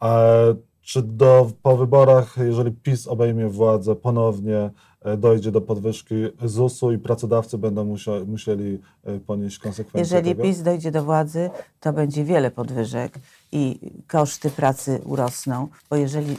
A 0.00 0.18
czy 0.88 1.02
do, 1.02 1.50
po 1.62 1.76
wyborach, 1.76 2.36
jeżeli 2.36 2.72
PiS 2.72 3.06
obejmie 3.06 3.48
władzę, 3.48 3.96
ponownie 3.96 4.70
e, 5.00 5.16
dojdzie 5.16 5.52
do 5.52 5.60
podwyżki 5.60 6.14
ZUS-u 6.44 6.92
i 6.92 6.98
pracodawcy 6.98 7.58
będą 7.58 7.96
musieli 8.26 8.80
e, 9.04 9.20
ponieść 9.20 9.58
konsekwencje 9.58 10.00
Jeżeli 10.00 10.30
tego? 10.30 10.42
PiS 10.42 10.62
dojdzie 10.62 10.90
do 10.90 11.04
władzy, 11.04 11.50
to 11.80 11.92
będzie 11.92 12.24
wiele 12.24 12.50
podwyżek 12.50 13.18
i 13.52 13.92
koszty 14.06 14.50
pracy 14.50 15.00
urosną, 15.04 15.68
bo 15.90 15.96
jeżeli 15.96 16.32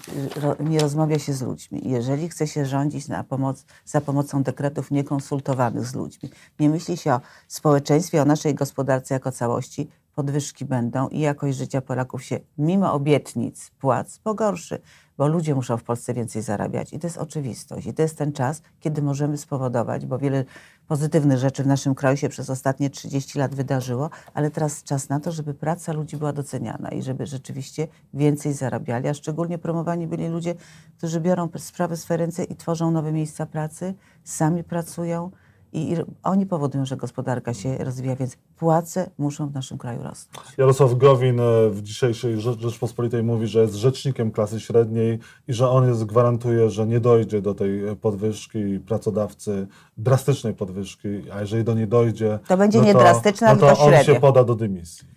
y, 0.59 0.63
nie 0.63 0.79
rozmawia 0.79 1.19
się 1.19 1.33
z 1.33 1.41
ludźmi, 1.41 1.81
jeżeli 1.85 2.29
chce 2.29 2.47
się 2.47 2.65
rządzić 2.65 3.07
na 3.07 3.23
pomoc, 3.23 3.65
za 3.85 4.01
pomocą 4.01 4.43
dekretów 4.43 4.91
niekonsultowanych 4.91 5.85
z 5.85 5.95
ludźmi, 5.95 6.29
nie 6.59 6.69
myśli 6.69 6.97
się 6.97 7.13
o 7.13 7.21
społeczeństwie, 7.47 8.21
o 8.21 8.25
naszej 8.25 8.55
gospodarce 8.55 9.13
jako 9.13 9.31
całości, 9.31 9.87
podwyżki 10.15 10.65
będą 10.65 11.07
i 11.07 11.19
jakość 11.19 11.57
życia 11.57 11.81
Polaków 11.81 12.23
się 12.23 12.39
mimo 12.57 12.93
obietnic 12.93 13.71
płac 13.79 14.19
pogorszy, 14.19 14.81
bo 15.19 15.27
ludzie 15.27 15.55
muszą 15.55 15.77
w 15.77 15.83
Polsce 15.83 16.13
więcej 16.13 16.41
zarabiać 16.41 16.93
i 16.93 16.99
to 16.99 17.07
jest 17.07 17.17
oczywistość. 17.17 17.87
I 17.87 17.93
to 17.93 18.01
jest 18.01 18.17
ten 18.17 18.33
czas, 18.33 18.61
kiedy 18.79 19.01
możemy 19.01 19.37
spowodować, 19.37 20.05
bo 20.05 20.17
wiele 20.17 20.45
pozytywnych 20.87 21.37
rzeczy 21.37 21.63
w 21.63 21.67
naszym 21.67 21.95
kraju 21.95 22.17
się 22.17 22.29
przez 22.29 22.49
ostatnie 22.49 22.89
30 22.89 23.39
lat 23.39 23.55
wydarzyło, 23.55 24.09
ale 24.33 24.51
teraz 24.51 24.83
czas 24.83 25.09
na 25.09 25.19
to, 25.19 25.31
żeby 25.31 25.53
praca 25.53 25.93
ludzi 25.93 26.17
była 26.17 26.33
doceniana 26.33 26.89
i 26.89 27.01
żeby 27.01 27.25
rzeczywiście 27.25 27.87
więcej 28.13 28.53
zarabiali, 28.53 29.07
a 29.07 29.13
szczególnie 29.13 29.57
promowani 29.57 30.07
byli 30.07 30.27
ludzie, 30.27 30.55
którzy 30.97 31.21
biorą 31.21 31.49
sprawy 31.57 31.95
w 31.95 31.99
swoje 31.99 32.17
ręce 32.17 32.43
i 32.43 32.55
tworzą 32.55 32.91
nowe 32.91 33.11
miejsca 33.11 33.45
pracy, 33.45 33.93
sami 34.23 34.63
pracują 34.63 35.31
i, 35.73 35.95
oni 36.23 36.45
powodują, 36.45 36.85
że 36.85 36.97
gospodarka 36.97 37.53
się 37.53 37.77
rozwija, 37.77 38.15
więc 38.15 38.37
płace 38.57 39.09
muszą 39.17 39.47
w 39.47 39.53
naszym 39.53 39.77
kraju 39.77 40.03
rosnąć. 40.03 40.47
Jarosław 40.57 40.95
Gowin 40.97 41.39
e, 41.39 41.69
w 41.69 41.81
dzisiejszej 41.81 42.37
Rze- 42.37 42.59
Rzeczpospolitej 42.59 43.23
mówi, 43.23 43.47
że 43.47 43.61
jest 43.61 43.75
rzecznikiem 43.75 44.31
klasy 44.31 44.59
średniej 44.59 45.19
i 45.47 45.53
że 45.53 45.69
on 45.69 45.87
jest, 45.87 46.05
gwarantuje, 46.05 46.69
że 46.69 46.87
nie 46.87 46.99
dojdzie 46.99 47.41
do 47.41 47.53
tej 47.53 47.87
e, 47.87 47.95
podwyżki 47.95 48.79
pracodawcy, 48.79 49.67
drastycznej 49.97 50.53
podwyżki, 50.53 51.07
a 51.33 51.41
jeżeli 51.41 51.63
do 51.63 51.73
niej 51.73 51.87
dojdzie, 51.87 52.39
To 52.47 52.57
będzie 52.57 52.79
no 52.79 52.85
nie 52.85 52.93
to, 52.93 52.99
drastyczna, 52.99 53.53
no 53.53 53.59
to 53.59 53.67
tylko 53.67 53.83
on 53.83 54.03
się 54.03 54.15
poda 54.15 54.43
do 54.43 54.55
dymisji. 54.55 55.07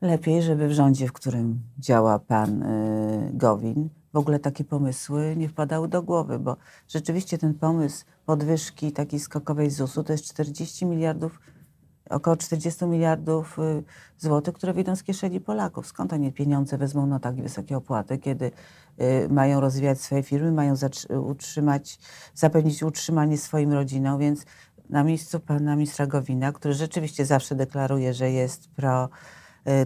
Lepiej, 0.00 0.42
żeby 0.42 0.68
w 0.68 0.72
rządzie, 0.72 1.06
w 1.06 1.12
którym 1.12 1.60
działa 1.78 2.18
pan 2.18 2.62
y, 2.62 3.30
Gowin, 3.32 3.88
w 4.12 4.16
ogóle 4.16 4.38
takie 4.38 4.64
pomysły 4.64 5.34
nie 5.36 5.48
wpadały 5.48 5.88
do 5.88 6.02
głowy, 6.02 6.38
bo 6.38 6.56
rzeczywiście 6.88 7.38
ten 7.38 7.54
pomysł 7.54 8.04
podwyżki 8.26 8.92
takiej 8.92 9.20
skokowej 9.20 9.70
ZUS-u 9.70 10.04
to 10.04 10.12
jest 10.12 10.24
40 10.24 10.86
miliardów 10.86 11.40
około 12.10 12.36
40 12.36 12.86
miliardów 12.86 13.58
y, 13.58 13.82
złotych, 14.18 14.54
które 14.54 14.72
wyjdą 14.72 14.96
z 14.96 15.02
kieszeni 15.02 15.40
Polaków. 15.40 15.86
Skąd 15.86 16.12
oni 16.12 16.32
pieniądze 16.32 16.78
wezmą 16.78 17.06
na 17.06 17.18
tak 17.20 17.42
wysokie 17.42 17.76
opłaty, 17.76 18.18
kiedy 18.18 18.50
y, 19.00 19.28
mają 19.30 19.60
rozwijać 19.60 20.00
swoje 20.00 20.22
firmy, 20.22 20.52
mają 20.52 20.74
utrzymać, 21.22 21.98
zapewnić 22.34 22.82
utrzymanie 22.82 23.38
swoim 23.38 23.72
rodzinom, 23.72 24.18
więc 24.18 24.44
na 24.90 25.04
miejscu 25.04 25.40
pana 25.40 25.76
ministra 25.76 26.06
Gowina, 26.06 26.52
który 26.52 26.74
rzeczywiście 26.74 27.26
zawsze 27.26 27.54
deklaruje, 27.54 28.14
że 28.14 28.30
jest 28.30 28.68
pro 28.68 29.08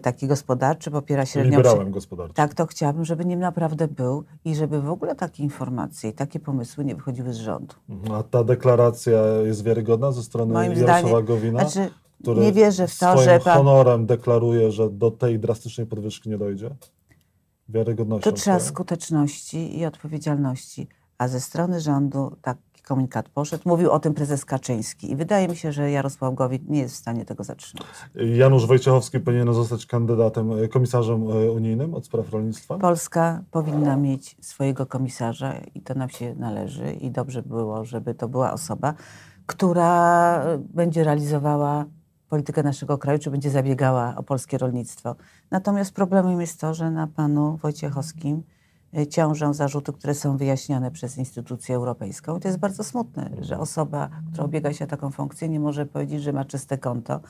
taki 0.03 0.27
gospodarczy, 0.27 0.91
popiera 0.91 1.27
średnią... 1.27 1.59
Liberałem 1.59 1.91
gospodarczym. 1.91 2.35
Tak, 2.35 2.55
to 2.55 2.67
chciałabym, 2.67 3.05
żeby 3.05 3.25
nim 3.25 3.41
naprawdę 3.41 3.89
był 3.89 4.25
i 4.45 4.55
żeby 4.55 4.81
w 4.81 4.91
ogóle 4.91 5.15
takie 5.15 5.43
informacje 5.43 6.11
i 6.11 6.13
takie 6.13 6.41
pomysły 6.41 6.85
nie 6.85 6.95
wychodziły 6.95 7.33
z 7.33 7.37
rządu. 7.37 7.75
A 8.13 8.23
ta 8.23 8.45
deklaracja 8.45 9.23
jest 9.45 9.65
wiarygodna 9.65 10.13
ze 10.13 10.23
strony 10.23 10.53
Moim 10.53 10.73
Jarosława 10.73 11.01
zdaniem, 11.01 11.25
Gowina? 11.25 11.69
Znaczy, 11.69 11.91
który 12.23 12.41
nie 12.41 12.53
wierzę 12.53 12.89
w 12.89 12.99
to, 12.99 13.23
że 13.23 13.41
pan... 13.41 13.57
honorem 13.57 14.07
deklaruje, 14.07 14.73
że 14.73 14.91
do 14.91 15.11
tej 15.11 15.39
drastycznej 15.39 15.87
podwyżki 15.87 16.31
nie 16.31 16.39
dojdzie? 16.39 16.71
Wiarygodnością. 17.69 18.31
To 18.31 18.37
trzeba 18.37 18.61
skuteczności 18.61 19.79
i 19.79 19.87
odpowiedzialności. 19.87 20.89
A 21.19 21.29
ze 21.29 21.41
strony 21.41 21.81
rządu 21.81 22.37
taki 22.83 22.89
komunikat 22.89 23.29
poszedł. 23.29 23.69
Mówił 23.69 23.91
o 23.91 23.99
tym 23.99 24.15
prezes 24.15 24.45
Kaczyński 24.45 25.11
i 25.11 25.17
wydaje 25.17 25.49
mi 25.49 25.57
się, 25.57 25.73
że 25.73 25.91
Jarosław 25.91 26.35
Gowin 26.35 26.65
nie 26.69 26.81
jest 26.81 26.95
w 26.95 26.99
stanie 26.99 27.25
tego 27.25 27.45
zatrzymać. 27.45 27.87
Janusz 28.15 28.67
Wojciechowski 28.67 29.21
powinien 29.21 29.55
zostać 29.55 29.87
kandydatem, 29.87 30.53
e, 30.53 30.69
komisarzem 30.69 31.23
e, 31.23 31.51
unijnym 31.51 31.95
od 31.95 32.07
spraw 32.07 32.33
rolnictwa? 32.33 32.79
Polska 32.79 33.43
powinna 33.51 33.97
mieć 33.97 34.37
swojego 34.41 34.87
komisarza 34.87 35.55
i 35.75 35.81
to 35.81 35.95
nam 35.95 36.09
się 36.09 36.35
należy 36.35 36.93
i 36.93 37.11
dobrze 37.11 37.43
było, 37.43 37.85
żeby 37.85 38.15
to 38.15 38.29
była 38.29 38.53
osoba, 38.53 38.95
która 39.47 40.45
będzie 40.75 41.05
realizowała 41.05 41.85
politykę 42.29 42.63
naszego 42.63 42.99
kraju, 42.99 43.19
czy 43.19 43.31
będzie 43.31 43.51
zabiegała 43.51 44.15
o 44.17 44.23
polskie 44.23 44.59
rolnictwo. 44.59 45.17
Natomiast 45.51 45.95
problemem 45.95 46.41
jest 46.41 46.61
to, 46.61 46.75
że 46.75 46.91
na 46.91 47.07
panu 47.07 47.57
Wojciechowskim 47.57 48.37
e, 48.37 48.62
ciążą 49.11 49.55
zarzuty, 49.55 49.93
które 49.93 50.15
są 50.15 50.37
wyjaśniane 50.37 50.91
przez 50.91 51.19
instytucję 51.19 51.77
europejską. 51.77 52.37
I 52.37 52.41
to 52.41 52.49
jest 52.49 52.59
bardzo 52.59 52.85
smutne, 52.85 53.31
że 53.41 53.59
osoba, 53.59 54.11
która 54.33 54.45
ubiega 54.45 54.73
się 54.73 54.85
o 54.85 54.89
taką 54.89 55.11
funkcję, 55.11 55.49
nie 55.49 55.61
może 55.61 55.87
powiedzieć, 55.87 56.23
że 56.23 56.33
ma 56.33 56.45
czyste 56.45 56.79
konto, 56.79 57.21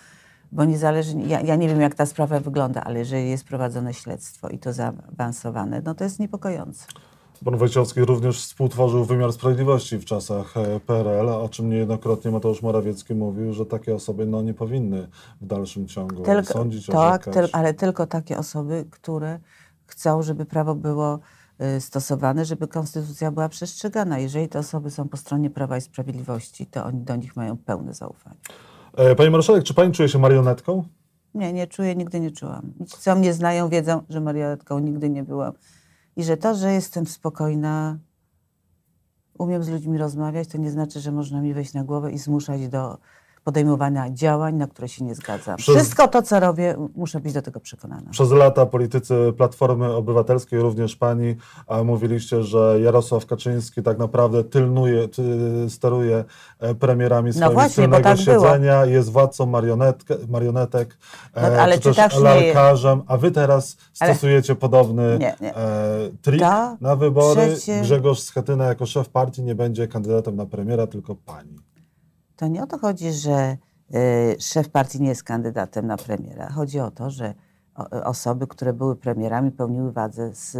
bo 0.52 0.64
niezależnie, 0.64 1.26
ja, 1.26 1.40
ja 1.40 1.56
nie 1.56 1.68
wiem, 1.68 1.80
jak 1.80 1.94
ta 1.94 2.06
sprawa 2.06 2.40
wygląda, 2.40 2.84
ale 2.84 2.98
jeżeli 2.98 3.30
jest 3.30 3.44
prowadzone 3.44 3.94
śledztwo 3.94 4.48
i 4.48 4.58
to 4.58 4.72
zaawansowane, 4.72 5.82
no 5.84 5.94
to 5.94 6.04
jest 6.04 6.18
niepokojące. 6.18 6.86
Pan 7.44 7.56
Wojciechowski 7.56 8.04
również 8.04 8.42
współtworzył 8.42 9.04
wymiar 9.04 9.32
sprawiedliwości 9.32 9.98
w 9.98 10.04
czasach 10.04 10.56
e, 10.56 10.80
PRL, 10.80 11.28
o 11.28 11.48
czym 11.48 11.70
niejednokrotnie 11.70 12.30
Mateusz 12.30 12.62
Morawiecki 12.62 13.14
mówił, 13.14 13.52
że 13.52 13.66
takie 13.66 13.94
osoby 13.94 14.26
no, 14.26 14.42
nie 14.42 14.54
powinny 14.54 15.08
w 15.40 15.46
dalszym 15.46 15.88
ciągu 15.88 16.22
tylko, 16.22 16.52
sądzić, 16.52 16.86
tak, 16.86 17.24
tyl, 17.24 17.48
ale 17.52 17.74
tylko 17.74 18.06
takie 18.06 18.38
osoby, 18.38 18.84
które 18.90 19.38
chcą, 19.86 20.22
żeby 20.22 20.44
prawo 20.44 20.74
było 20.74 21.18
stosowane, 21.80 22.44
żeby 22.44 22.68
konstytucja 22.68 23.30
była 23.30 23.48
przestrzegana. 23.48 24.18
Jeżeli 24.18 24.48
te 24.48 24.58
osoby 24.58 24.90
są 24.90 25.08
po 25.08 25.16
stronie 25.16 25.50
Prawa 25.50 25.76
i 25.76 25.80
Sprawiedliwości, 25.80 26.66
to 26.66 26.84
oni 26.84 27.02
do 27.02 27.16
nich 27.16 27.36
mają 27.36 27.56
pełne 27.56 27.94
zaufanie. 27.94 28.36
E, 28.96 29.14
Pani 29.14 29.30
marszałek, 29.30 29.64
czy 29.64 29.74
pani 29.74 29.92
czuje 29.92 30.08
się 30.08 30.18
marionetką? 30.18 30.84
Nie, 31.34 31.52
nie 31.52 31.66
czuję, 31.66 31.96
nigdy 31.96 32.20
nie 32.20 32.30
czułam. 32.30 32.72
Ci, 32.86 32.96
co 32.98 33.16
mnie 33.16 33.32
znają, 33.34 33.68
wiedzą, 33.68 34.02
że 34.08 34.20
marionetką 34.20 34.78
nigdy 34.78 35.10
nie 35.10 35.22
byłam 35.22 35.52
i 36.16 36.24
że 36.24 36.36
to, 36.36 36.54
że 36.54 36.72
jestem 36.72 37.06
spokojna, 37.06 37.98
umiem 39.38 39.62
z 39.62 39.68
ludźmi 39.68 39.98
rozmawiać, 39.98 40.48
to 40.48 40.58
nie 40.58 40.70
znaczy, 40.70 41.00
że 41.00 41.12
można 41.12 41.40
mi 41.40 41.54
wejść 41.54 41.74
na 41.74 41.84
głowę 41.84 42.12
i 42.12 42.18
zmuszać 42.18 42.68
do 42.68 42.98
podejmowania 43.44 44.10
działań, 44.10 44.54
na 44.54 44.66
które 44.66 44.88
się 44.88 45.04
nie 45.04 45.14
zgadzam. 45.14 45.56
Przez, 45.56 45.76
Wszystko 45.76 46.08
to, 46.08 46.22
co 46.22 46.40
robię, 46.40 46.76
muszę 46.94 47.20
być 47.20 47.32
do 47.32 47.42
tego 47.42 47.60
przekonana. 47.60 48.10
Przez 48.10 48.30
lata 48.30 48.66
politycy 48.66 49.32
Platformy 49.36 49.92
Obywatelskiej, 49.92 50.60
również 50.60 50.96
pani, 50.96 51.36
mówiliście, 51.84 52.42
że 52.42 52.80
Jarosław 52.80 53.26
Kaczyński 53.26 53.82
tak 53.82 53.98
naprawdę 53.98 54.44
tylnuje, 54.44 55.08
ty, 55.08 55.22
steruje 55.70 56.24
e, 56.58 56.74
premierami 56.74 57.26
no 57.26 57.32
swoimi 57.32 57.48
no 57.48 57.52
właśnie, 57.52 57.88
tak 57.88 58.18
siedzenia, 58.18 58.80
było. 58.80 58.92
jest 58.92 59.10
władcą 59.10 59.46
marionetek, 60.28 60.98
no, 61.36 61.42
e, 61.42 61.62
ale 61.62 61.74
czy, 61.74 61.80
czy 61.80 61.94
też 61.94 62.12
tak 62.12 62.22
lalkarzem, 62.22 63.02
a 63.06 63.16
wy 63.16 63.30
teraz 63.30 63.76
stosujecie 63.92 64.52
ale... 64.52 64.60
podobny 64.60 65.18
nie, 65.20 65.34
nie. 65.40 65.56
E, 65.56 66.10
trik 66.22 66.40
to 66.40 66.76
na 66.80 66.96
wybory. 66.96 67.46
Przecie... 67.46 67.80
Grzegorz 67.80 68.20
Schetyna 68.20 68.64
jako 68.64 68.86
szef 68.86 69.08
partii 69.08 69.42
nie 69.42 69.54
będzie 69.54 69.88
kandydatem 69.88 70.36
na 70.36 70.46
premiera, 70.46 70.86
tylko 70.86 71.14
pani 71.14 71.71
to 72.42 72.48
nie 72.48 72.62
o 72.62 72.66
to 72.66 72.78
chodzi, 72.78 73.12
że 73.12 73.56
y, 73.94 74.36
szef 74.40 74.68
partii 74.68 75.02
nie 75.02 75.08
jest 75.08 75.24
kandydatem 75.24 75.86
na 75.86 75.96
premiera. 75.96 76.50
Chodzi 76.50 76.80
o 76.80 76.90
to, 76.90 77.10
że 77.10 77.34
osoby, 78.04 78.46
które 78.46 78.72
były 78.72 78.96
premierami, 78.96 79.50
pełniły 79.50 79.92
władzę 79.92 80.34
z 80.34 80.56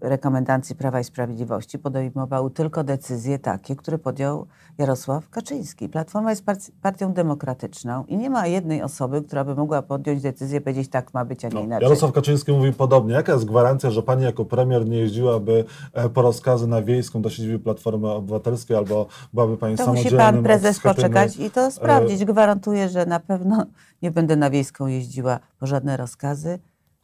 rekomendacji 0.00 0.76
Prawa 0.76 1.00
i 1.00 1.04
Sprawiedliwości 1.04 1.78
podejmowały 1.78 2.50
tylko 2.50 2.84
decyzje 2.84 3.38
takie, 3.38 3.76
które 3.76 3.98
podjął 3.98 4.46
Jarosław 4.78 5.30
Kaczyński. 5.30 5.88
Platforma 5.88 6.30
jest 6.30 6.44
partią 6.82 7.12
demokratyczną 7.12 8.04
i 8.04 8.16
nie 8.16 8.30
ma 8.30 8.46
jednej 8.46 8.82
osoby, 8.82 9.22
która 9.22 9.44
by 9.44 9.54
mogła 9.54 9.82
podjąć 9.82 10.22
decyzję, 10.22 10.60
powiedzieć 10.60 10.88
tak 10.88 11.14
ma 11.14 11.24
być, 11.24 11.44
a 11.44 11.48
nie 11.48 11.54
no, 11.54 11.60
inaczej. 11.60 11.84
Jarosław 11.84 12.12
Kaczyński 12.12 12.52
mówi 12.52 12.72
podobnie. 12.72 13.14
Jaka 13.14 13.32
jest 13.32 13.44
gwarancja, 13.44 13.90
że 13.90 14.02
pani 14.02 14.24
jako 14.24 14.44
premier 14.44 14.86
nie 14.86 14.98
jeździłaby 14.98 15.64
e, 15.92 16.08
po 16.08 16.22
rozkazy 16.22 16.66
na 16.66 16.82
wiejską 16.82 17.22
do 17.22 17.30
siedziby 17.30 17.58
Platformy 17.58 18.08
Obywatelskiej 18.10 18.76
albo 18.76 19.06
byłaby 19.32 19.56
pani 19.56 19.76
to 19.76 19.84
samodzielnym 19.84 20.20
musi 20.20 20.32
pan 20.34 20.42
prezes 20.42 20.80
poczekać 20.80 21.36
i 21.36 21.50
to 21.50 21.70
sprawdzić. 21.70 22.24
Gwarantuję, 22.24 22.88
że 22.88 23.06
na 23.06 23.20
pewno 23.20 23.66
nie 24.02 24.10
będę 24.10 24.36
na 24.36 24.50
wiejską 24.50 24.86
jeździła 24.86 25.40
po 25.60 25.66
żadne 25.66 25.96
rozkazy. 25.96 26.58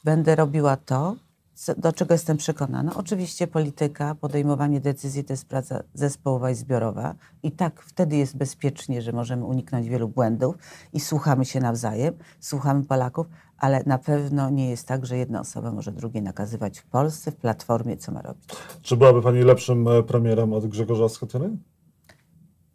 Będę 0.05 0.37
robiła 0.37 0.77
to, 0.77 1.17
do 1.77 1.93
czego 1.93 2.15
jestem 2.15 2.37
przekonana? 2.37 2.93
Oczywiście 2.97 3.47
polityka, 3.47 4.15
podejmowanie 4.15 4.81
decyzji 4.81 5.25
to 5.25 5.33
jest 5.33 5.49
praca 5.49 5.83
zespołowa 5.95 6.51
i 6.51 6.55
zbiorowa 6.55 7.15
i 7.43 7.53
tak 7.53 7.83
wtedy 7.83 8.17
jest 8.17 8.37
bezpiecznie, 8.37 9.03
że 9.03 9.13
możemy 9.13 9.45
uniknąć 9.45 9.89
wielu 9.89 10.09
błędów 10.09 10.57
i 10.93 11.01
słuchamy 11.01 11.45
się 11.45 11.61
nawzajem, 11.61 12.15
słuchamy 12.41 12.85
Polaków, 12.85 13.27
ale 13.59 13.83
na 13.87 13.99
pewno 13.99 14.51
nie 14.51 14.71
jest 14.71 14.89
tak, 14.89 15.07
że 15.07 15.17
jedna 15.17 15.41
osoba 15.41 15.73
może 15.73 15.93
drugiej 15.93 16.23
nakazywać 16.23 16.79
w 16.79 16.87
Polsce, 16.87 17.31
w 17.31 17.37
Platformie, 17.37 17.97
co 17.97 18.13
ma 18.13 18.23
robić. 18.23 18.45
Czy 18.83 18.97
byłaby 18.97 19.23
Pani 19.23 19.43
lepszym 19.43 19.89
e, 19.89 20.03
premierem 20.03 20.53
od 20.53 20.67
Grzegorza 20.67 21.09
Schetyny? 21.09 21.57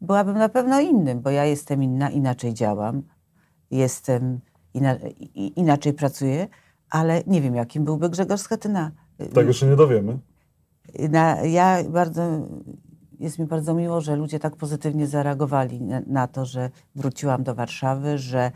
Byłabym 0.01 0.37
na 0.37 0.49
pewno 0.49 0.79
innym, 0.79 1.21
bo 1.21 1.29
ja 1.29 1.45
jestem 1.45 1.83
inna, 1.83 2.09
inaczej 2.09 2.53
działam, 2.53 3.03
jestem, 3.71 4.39
inaczej 5.33 5.93
pracuję, 5.93 6.47
ale 6.89 7.23
nie 7.27 7.41
wiem, 7.41 7.55
jakim 7.55 7.83
byłby 7.83 8.09
Grzegorz 8.09 8.41
Schetyna. 8.41 8.91
Tego 9.33 9.53
się 9.53 9.65
nie 9.65 9.75
dowiemy. 9.75 10.19
Na, 11.09 11.41
ja 11.41 11.83
bardzo, 11.89 12.21
jest 13.19 13.39
mi 13.39 13.45
bardzo 13.45 13.73
miło, 13.73 14.01
że 14.01 14.15
ludzie 14.15 14.39
tak 14.39 14.55
pozytywnie 14.55 15.07
zareagowali 15.07 15.81
na, 15.81 16.01
na 16.07 16.27
to, 16.27 16.45
że 16.45 16.69
wróciłam 16.95 17.43
do 17.43 17.55
Warszawy, 17.55 18.17
że, 18.17 18.51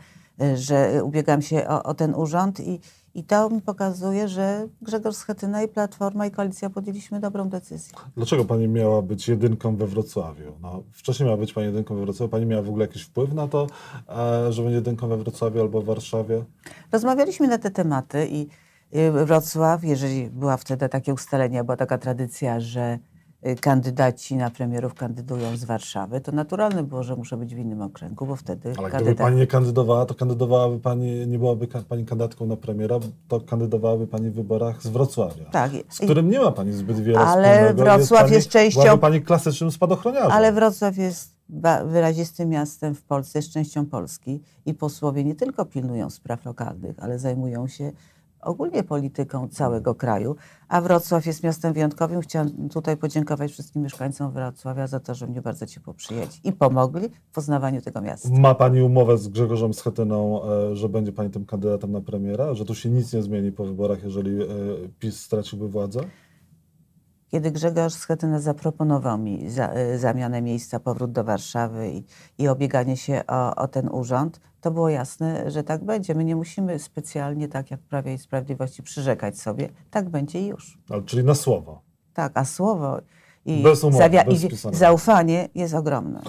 że 0.54 1.04
ubiegam 1.04 1.42
się 1.42 1.68
o, 1.68 1.82
o 1.82 1.94
ten 1.94 2.14
urząd 2.14 2.60
i, 2.60 2.80
i 3.14 3.24
to 3.24 3.50
mi 3.50 3.60
pokazuje, 3.60 4.28
że 4.28 4.68
Grzegorz 4.82 5.16
Schetyna 5.16 5.62
i 5.62 5.68
Platforma 5.68 6.26
i 6.26 6.30
Koalicja 6.30 6.70
podjęliśmy 6.70 7.20
dobrą 7.20 7.48
decyzję. 7.48 7.98
Dlaczego 8.16 8.44
pani 8.44 8.68
miała 8.68 9.02
być 9.02 9.28
jedynką 9.28 9.76
we 9.76 9.86
Wrocławiu? 9.86 10.52
No, 10.62 10.82
wcześniej 10.92 11.26
miała 11.26 11.38
być 11.38 11.52
pani 11.52 11.66
jedynką 11.66 11.94
we 11.94 12.00
Wrocławiu. 12.00 12.30
Pani 12.30 12.46
miała 12.46 12.62
w 12.62 12.68
ogóle 12.68 12.86
jakiś 12.86 13.02
wpływ 13.02 13.32
na 13.32 13.48
to, 13.48 13.66
e, 14.08 14.52
że 14.52 14.62
będzie 14.62 14.76
jedynką 14.76 15.08
we 15.08 15.16
Wrocławiu 15.16 15.60
albo 15.60 15.82
w 15.82 15.84
Warszawie? 15.84 16.44
Rozmawialiśmy 16.92 17.48
na 17.48 17.58
te 17.58 17.70
tematy 17.70 18.28
i 18.30 18.46
Wrocław, 19.12 19.84
jeżeli 19.84 20.30
była 20.30 20.56
wtedy 20.56 20.88
takie 20.88 21.14
ustalenia, 21.14 21.64
była 21.64 21.76
taka 21.76 21.98
tradycja, 21.98 22.60
że 22.60 22.98
Y, 22.98 22.98
kandydaci 23.60 24.36
na 24.36 24.50
premierów 24.50 24.94
kandydują 24.94 25.56
z 25.56 25.64
Warszawy, 25.64 26.20
to 26.20 26.32
naturalne 26.32 26.82
było, 26.82 27.02
że 27.02 27.16
muszę 27.16 27.36
być 27.36 27.54
w 27.54 27.58
innym 27.58 27.82
okręgu, 27.82 28.26
bo 28.26 28.36
wtedy 28.36 28.68
Ale 28.68 28.74
kandydat... 28.76 29.02
gdyby 29.02 29.14
pani 29.14 29.36
nie 29.36 29.46
kandydowała, 29.46 30.06
to 30.06 30.14
kandydowałaby 30.14 30.78
pani, 30.78 31.26
nie 31.26 31.38
byłaby 31.38 31.66
pani 31.66 32.04
kandydatką 32.04 32.46
na 32.46 32.56
premiera, 32.56 32.98
to 33.28 33.40
kandydowałaby 33.40 34.06
pani 34.06 34.30
w 34.30 34.34
wyborach 34.34 34.82
z 34.82 34.86
Wrocławia. 34.86 35.44
Tak. 35.44 35.70
Z 35.88 35.98
którym 35.98 36.30
nie 36.30 36.40
ma 36.40 36.52
pani 36.52 36.72
zbyt 36.72 37.00
wiele 37.00 37.18
Ale 37.18 37.48
wspólnego. 37.48 37.84
Wrocław 37.84 38.22
jest, 38.22 38.34
jest 38.34 38.48
częścią... 38.48 38.80
Byłaby 38.80 39.00
pani 39.00 39.22
klasycznym 39.22 39.70
spadochroniarzem. 39.70 40.32
Ale 40.32 40.52
Wrocław 40.52 40.96
jest 40.96 41.34
wyrazistym 41.86 42.48
miastem 42.48 42.94
w 42.94 43.02
Polsce, 43.02 43.38
jest 43.38 43.52
częścią 43.52 43.86
Polski 43.86 44.40
i 44.66 44.74
posłowie 44.74 45.24
nie 45.24 45.34
tylko 45.34 45.64
pilnują 45.64 46.10
spraw 46.10 46.44
lokalnych, 46.44 46.96
ale 46.98 47.18
zajmują 47.18 47.68
się 47.68 47.92
ogólnie 48.44 48.82
polityką 48.82 49.48
całego 49.48 49.94
kraju, 49.94 50.36
a 50.68 50.80
Wrocław 50.80 51.26
jest 51.26 51.42
miastem 51.42 51.72
wyjątkowym. 51.72 52.20
Chciałam 52.20 52.68
tutaj 52.68 52.96
podziękować 52.96 53.52
wszystkim 53.52 53.82
mieszkańcom 53.82 54.32
Wrocławia 54.32 54.86
za 54.86 55.00
to, 55.00 55.14
że 55.14 55.26
mnie 55.26 55.42
bardzo 55.42 55.66
ciepło 55.66 55.94
przyjęli 55.94 56.28
i 56.44 56.52
pomogli 56.52 57.08
w 57.08 57.34
poznawaniu 57.34 57.82
tego 57.82 58.00
miasta. 58.00 58.28
Ma 58.32 58.54
Pani 58.54 58.82
umowę 58.82 59.18
z 59.18 59.28
Grzegorzem 59.28 59.74
Schetyną, 59.74 60.42
e, 60.44 60.76
że 60.76 60.88
będzie 60.88 61.12
Pani 61.12 61.30
tym 61.30 61.46
kandydatem 61.46 61.92
na 61.92 62.00
premiera? 62.00 62.54
Że 62.54 62.64
tu 62.64 62.74
się 62.74 62.90
nic 62.90 63.12
nie 63.12 63.22
zmieni 63.22 63.52
po 63.52 63.64
wyborach, 63.64 64.02
jeżeli 64.04 64.42
e, 64.42 64.46
PiS 64.98 65.20
straciłby 65.20 65.68
władzę? 65.68 66.00
Kiedy 67.34 67.50
Grzegorz 67.50 67.94
Schetyna 67.94 68.40
zaproponował 68.40 69.18
mi 69.18 69.50
za, 69.50 69.76
y, 69.76 69.98
zamianę 69.98 70.42
miejsca, 70.42 70.80
powrót 70.80 71.12
do 71.12 71.24
Warszawy 71.24 71.90
i, 71.90 72.04
i 72.38 72.48
obieganie 72.48 72.96
się 72.96 73.22
o, 73.28 73.54
o 73.54 73.68
ten 73.68 73.88
urząd, 73.88 74.40
to 74.60 74.70
było 74.70 74.88
jasne, 74.88 75.50
że 75.50 75.62
tak 75.62 75.84
będzie. 75.84 76.14
My 76.14 76.24
nie 76.24 76.36
musimy 76.36 76.78
specjalnie, 76.78 77.48
tak 77.48 77.70
jak 77.70 77.80
Prawie 77.80 78.14
i 78.14 78.18
Sprawiedliwości, 78.18 78.82
przyrzekać 78.82 79.40
sobie. 79.40 79.68
Tak 79.90 80.08
będzie 80.08 80.40
i 80.40 80.46
już. 80.46 80.78
Ale, 80.90 81.02
czyli 81.02 81.24
na 81.24 81.34
słowo. 81.34 81.82
Tak, 82.12 82.32
a 82.34 82.44
słowo 82.44 83.00
i, 83.44 83.64
umowy, 83.82 83.98
i 84.72 84.76
zaufanie 84.76 85.48
jest 85.54 85.74
ogromne. 85.74 86.20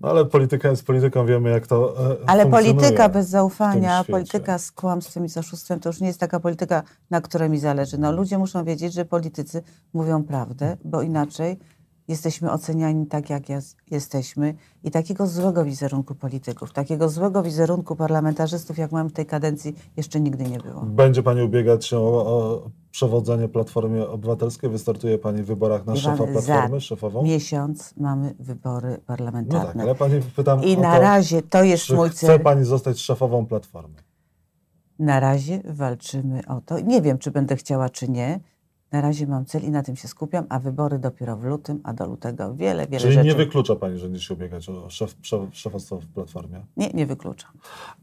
No 0.00 0.08
ale 0.08 0.24
polityka 0.24 0.68
jest 0.68 0.86
polityką, 0.86 1.26
wiemy 1.26 1.50
jak 1.50 1.66
to 1.66 2.10
e, 2.10 2.16
Ale 2.26 2.46
polityka 2.46 3.08
bez 3.08 3.28
zaufania, 3.28 4.04
polityka 4.04 4.58
z 4.58 4.72
kłamstwem 4.72 5.24
i 5.24 5.28
z 5.28 5.36
oszustwem, 5.36 5.80
to 5.80 5.88
już 5.88 6.00
nie 6.00 6.06
jest 6.06 6.20
taka 6.20 6.40
polityka, 6.40 6.82
na 7.10 7.20
której 7.20 7.50
mi 7.50 7.58
zależy. 7.58 7.98
No, 7.98 8.12
ludzie 8.12 8.38
muszą 8.38 8.64
wiedzieć, 8.64 8.92
że 8.92 9.04
politycy 9.04 9.62
mówią 9.92 10.24
prawdę, 10.24 10.76
bo 10.84 11.02
inaczej 11.02 11.58
jesteśmy 12.08 12.52
oceniani 12.52 13.06
tak, 13.06 13.30
jak 13.30 13.42
jesteśmy. 13.90 14.54
I 14.84 14.90
takiego 14.90 15.26
złego 15.26 15.64
wizerunku 15.64 16.14
polityków, 16.14 16.72
takiego 16.72 17.08
złego 17.08 17.42
wizerunku 17.42 17.96
parlamentarzystów, 17.96 18.78
jak 18.78 18.92
mam 18.92 19.08
w 19.08 19.12
tej 19.12 19.26
kadencji, 19.26 19.74
jeszcze 19.96 20.20
nigdy 20.20 20.44
nie 20.44 20.58
było. 20.58 20.80
Będzie 20.80 21.22
Pani 21.22 21.42
ubiegać 21.42 21.86
się 21.86 21.98
o, 21.98 22.26
o 22.26 22.70
przewodzenie 22.90 23.48
Platformie 23.48 24.08
Obywatelskiej? 24.08 24.70
Wystartuje 24.70 25.18
Pani 25.18 25.42
w 25.42 25.46
wyborach 25.46 25.86
na 25.86 25.92
Wie 25.92 26.00
szefa 26.00 26.24
pan, 26.24 26.32
Platformy, 26.32 26.80
szefową? 26.80 27.22
Miesiąc 27.22 27.94
mamy 27.96 28.34
wybory 28.38 28.88
No 28.90 28.96
tak, 28.96 29.04
parlamentarne. 29.04 29.82
ale 29.82 29.94
Pani 29.94 30.20
pytam 30.36 30.64
I 30.64 30.78
na 30.78 30.96
to, 30.96 31.02
razie 31.02 31.42
to 31.42 31.62
jest 31.62 31.90
mój 31.90 32.10
chce 32.10 32.26
cel. 32.26 32.40
Pani 32.40 32.64
zostać 32.64 33.00
szefową 33.00 33.46
Platformy? 33.46 33.94
Na 34.98 35.20
razie 35.20 35.62
walczymy 35.64 36.40
o 36.48 36.60
to. 36.60 36.80
Nie 36.80 37.02
wiem, 37.02 37.18
czy 37.18 37.30
będę 37.30 37.56
chciała, 37.56 37.88
czy 37.90 38.08
nie. 38.08 38.40
Na 38.92 39.00
razie 39.00 39.26
mam 39.26 39.44
cel 39.44 39.62
i 39.64 39.70
na 39.70 39.82
tym 39.82 39.96
się 39.96 40.08
skupiam, 40.08 40.46
a 40.48 40.58
wybory 40.58 40.98
dopiero 40.98 41.36
w 41.36 41.44
lutym, 41.44 41.80
a 41.84 41.92
do 41.92 42.06
lutego 42.06 42.54
wiele, 42.54 42.86
wiele 42.86 43.00
Czyli 43.00 43.12
rzeczy. 43.12 43.26
nie 43.26 43.34
wyklucza 43.34 43.76
Pani, 43.76 43.98
że 43.98 44.06
będzie 44.08 44.20
się 44.24 44.34
ubiegać 44.34 44.68
o 44.68 44.90
szef, 44.90 45.16
szef, 45.22 45.40
szefostwo 45.52 45.96
w 46.00 46.06
Platformie? 46.06 46.66
nie, 46.76 46.90
nie 46.90 47.06
wykluczam. 47.06 47.50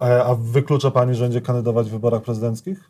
E, 0.01 0.25
A 0.25 0.35
wyklucza 0.35 0.91
Pani, 0.91 1.15
że 1.15 1.23
będzie 1.23 1.41
kandydować 1.41 1.87
w 1.87 1.91
wyborach 1.91 2.21
prezydenckich? 2.21 2.89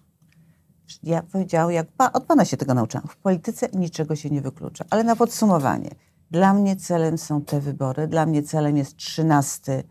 Ja 1.04 1.24
powiedziałam, 1.32 1.72
jak 1.72 1.88
pa, 1.98 2.12
od 2.12 2.24
Pana 2.24 2.46
się 2.46 2.58
tego 2.58 2.74
nauczyłam. 2.74 3.08
W 3.08 3.18
polityce 3.18 3.68
niczego 3.74 4.16
się 4.16 4.30
nie 4.30 4.42
wyklucza. 4.42 4.86
Ale 4.90 5.04
na 5.04 5.16
podsumowanie. 5.16 5.90
Dla 6.32 6.54
mnie 6.54 6.76
celem 6.76 7.18
są 7.18 7.42
te 7.42 7.60
wybory. 7.62 8.08
Dla 8.08 8.26
mnie 8.26 8.44
celem 8.44 8.78
jest 8.78 8.96
13 8.96 9.84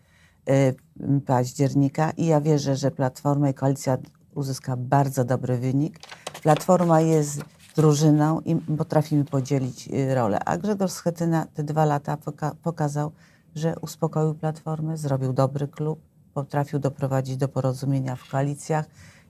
y, 0.50 0.74
października 1.26 2.10
i 2.10 2.26
ja 2.26 2.40
wierzę, 2.40 2.76
że 2.76 2.90
Platforma 2.90 3.48
i 3.48 3.54
Koalicja 3.54 3.98
uzyska 4.34 4.76
bardzo 4.76 5.24
dobry 5.24 5.58
wynik. 5.58 5.98
Platforma 6.42 7.00
jest 7.00 7.40
drużyną 7.76 8.40
i 8.40 8.56
potrafimy 8.56 9.24
podzielić 9.24 9.88
y, 9.88 10.14
rolę. 10.14 10.38
A 10.44 10.58
Grzegorz 10.58 10.90
Schetyna 10.92 11.46
te 11.54 11.64
dwa 11.64 11.84
lata 11.84 12.16
poka- 12.16 12.54
pokazał, 12.62 13.12
że 13.54 13.74
uspokoił 13.80 14.34
Platformę, 14.34 14.96
zrobił 14.96 15.32
dobry 15.32 15.68
klub, 15.68 15.98
potrafił 16.34 16.78
doprowadzić 16.78 17.36
do 17.36 17.48
porozumienia 17.48 18.16
w 18.16 18.28
koalicjach. 18.30 18.86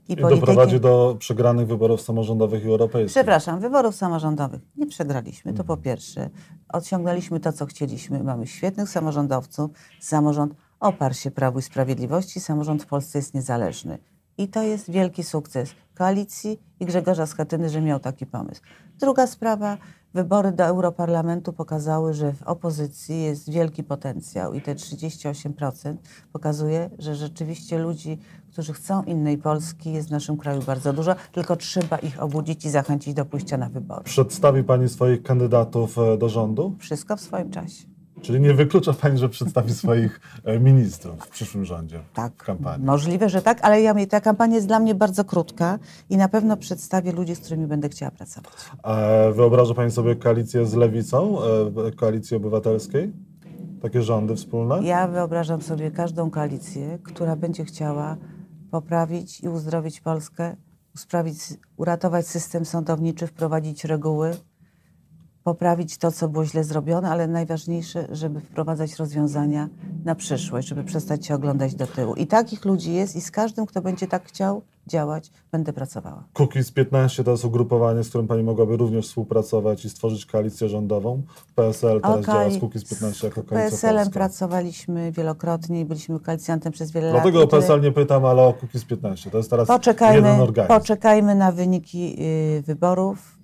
I, 0.07 0.13
I 0.13 0.17
polityki- 0.17 0.39
doprowadzi 0.39 0.79
do 0.79 1.15
przegranych 1.19 1.67
wyborów 1.67 2.01
samorządowych 2.01 2.63
i 2.63 2.67
europejskich. 2.67 3.11
Przepraszam, 3.13 3.59
wyborów 3.59 3.95
samorządowych 3.95 4.61
nie 4.77 4.87
przegraliśmy, 4.87 5.53
to 5.53 5.63
po 5.63 5.77
pierwsze. 5.77 6.29
Osiągnęliśmy 6.73 7.39
to, 7.39 7.53
co 7.53 7.65
chcieliśmy. 7.65 8.23
Mamy 8.23 8.47
świetnych 8.47 8.89
samorządowców. 8.89 9.71
Samorząd 9.99 10.53
oparł 10.79 11.13
się 11.13 11.31
Prawu 11.31 11.59
i 11.59 11.61
Sprawiedliwości. 11.61 12.39
Samorząd 12.39 12.83
w 12.83 12.85
Polsce 12.85 13.19
jest 13.19 13.33
niezależny. 13.33 13.97
I 14.37 14.47
to 14.47 14.63
jest 14.63 14.91
wielki 14.91 15.23
sukces 15.23 15.69
koalicji 15.95 16.59
i 16.79 16.85
Grzegorza 16.85 17.25
Schetyny, 17.25 17.69
że 17.69 17.81
miał 17.81 17.99
taki 17.99 18.25
pomysł. 18.25 18.61
Druga 18.99 19.27
sprawa, 19.27 19.77
wybory 20.13 20.51
do 20.51 20.63
Europarlamentu 20.63 21.53
pokazały, 21.53 22.13
że 22.13 22.33
w 22.33 22.43
opozycji 22.43 23.23
jest 23.23 23.51
wielki 23.51 23.83
potencjał 23.83 24.53
i 24.53 24.61
te 24.61 24.75
38% 24.75 25.95
pokazuje, 26.33 26.89
że 26.99 27.15
rzeczywiście 27.15 27.79
ludzi, 27.79 28.19
którzy 28.51 28.73
chcą 28.73 29.03
innej 29.03 29.37
Polski 29.37 29.93
jest 29.93 30.07
w 30.07 30.11
naszym 30.11 30.37
kraju 30.37 30.61
bardzo 30.61 30.93
dużo, 30.93 31.15
tylko 31.31 31.55
trzeba 31.55 31.97
ich 31.97 32.21
obudzić 32.21 32.65
i 32.65 32.69
zachęcić 32.69 33.13
do 33.13 33.25
pójścia 33.25 33.57
na 33.57 33.69
wybory. 33.69 34.03
Przedstawi 34.03 34.63
Pani 34.63 34.89
swoich 34.89 35.23
kandydatów 35.23 35.97
e, 35.97 36.17
do 36.17 36.29
rządu? 36.29 36.75
Wszystko 36.79 37.17
w 37.17 37.21
swoim 37.21 37.51
czasie. 37.51 37.94
Czyli 38.25 38.39
nie 38.39 38.53
wyklucza 38.53 38.93
Pani, 38.93 39.17
że 39.17 39.29
przedstawi 39.29 39.73
swoich 39.83 40.19
e, 40.43 40.59
ministrów 40.59 41.15
w 41.19 41.29
przyszłym 41.29 41.65
rządzie 41.65 41.99
Tak, 42.13 42.33
w 42.33 42.45
kampanii? 42.45 42.85
możliwe, 42.85 43.29
że 43.29 43.41
tak, 43.41 43.59
ale 43.61 43.81
ja, 43.81 44.05
ta 44.09 44.21
kampania 44.21 44.55
jest 44.55 44.67
dla 44.67 44.79
mnie 44.79 44.95
bardzo 44.95 45.25
krótka 45.25 45.79
i 46.09 46.17
na 46.17 46.29
pewno 46.29 46.57
przedstawię 46.57 47.11
ludzi, 47.11 47.35
z 47.35 47.39
którymi 47.39 47.67
będę 47.67 47.89
chciała 47.89 48.11
pracować. 48.11 48.53
E, 48.83 49.31
Wyobraża 49.33 49.73
Pani 49.73 49.91
sobie 49.91 50.15
koalicję 50.15 50.65
z 50.65 50.73
Lewicą, 50.73 51.37
e, 51.87 51.91
koalicji 51.91 52.37
obywatelskiej? 52.37 53.13
Takie 53.81 54.01
rządy 54.01 54.35
wspólne? 54.35 54.83
Ja 54.83 55.07
wyobrażam 55.07 55.61
sobie 55.61 55.91
każdą 55.91 56.29
koalicję, 56.31 56.99
która 57.03 57.35
będzie 57.35 57.65
chciała 57.65 58.17
poprawić 58.71 59.41
i 59.41 59.49
uzdrowić 59.49 60.01
Polskę, 60.01 60.55
usprawić, 60.95 61.37
uratować 61.77 62.27
system 62.27 62.65
sądowniczy, 62.65 63.27
wprowadzić 63.27 63.85
reguły, 63.85 64.31
poprawić 65.49 65.97
to, 65.97 66.11
co 66.11 66.29
było 66.29 66.45
źle 66.45 66.63
zrobione, 66.63 67.09
ale 67.09 67.27
najważniejsze, 67.27 68.07
żeby 68.11 68.39
wprowadzać 68.41 68.95
rozwiązania 68.95 69.69
na 70.05 70.15
przyszłość, 70.15 70.67
żeby 70.67 70.83
przestać 70.83 71.25
się 71.25 71.35
oglądać 71.35 71.75
do 71.75 71.87
tyłu. 71.87 72.15
I 72.15 72.27
takich 72.27 72.65
ludzi 72.65 72.93
jest 72.93 73.15
i 73.15 73.21
z 73.21 73.31
każdym, 73.31 73.65
kto 73.65 73.81
będzie 73.81 74.07
tak 74.07 74.25
chciał 74.25 74.61
działać, 74.87 75.31
będę 75.51 75.73
pracowała. 75.73 76.23
Kukiz 76.33 76.71
15 76.71 77.23
to 77.23 77.31
jest 77.31 77.45
ugrupowanie, 77.45 78.03
z 78.03 78.09
którym 78.09 78.27
Pani 78.27 78.43
mogłaby 78.43 78.77
również 78.77 79.07
współpracować 79.07 79.85
i 79.85 79.89
stworzyć 79.89 80.25
koalicję 80.25 80.69
rządową. 80.69 81.21
PSL 81.55 82.01
teraz 82.01 82.19
Okej. 82.19 82.25
działa 82.35 82.49
z 82.49 82.57
Kukiz 82.59 82.89
15 82.89 83.27
jako 83.27 83.43
koalicja 83.43 83.69
PSL-em 83.71 84.09
pracowaliśmy 84.09 85.11
wielokrotnie 85.11 85.81
i 85.81 85.85
byliśmy 85.85 86.19
koalicjantem 86.19 86.71
przez 86.71 86.91
wiele 86.91 87.11
Dlatego 87.11 87.39
lat. 87.39 87.43
o 87.43 87.47
i 87.47 87.49
tyle- 87.49 87.61
PSL 87.61 87.81
nie 87.81 87.91
pytam, 87.91 88.25
ale 88.25 88.41
o 88.41 88.53
Kukiz 88.53 88.85
15. 88.85 89.31
To 89.31 89.37
jest 89.37 89.49
teraz 89.49 89.67
jeden 89.69 89.79
Poczekajmy, 89.79 90.29
organizm. 90.43 90.73
poczekajmy 90.79 91.35
na 91.35 91.51
wyniki 91.51 92.15
y, 92.59 92.61
wyborów. 92.61 93.34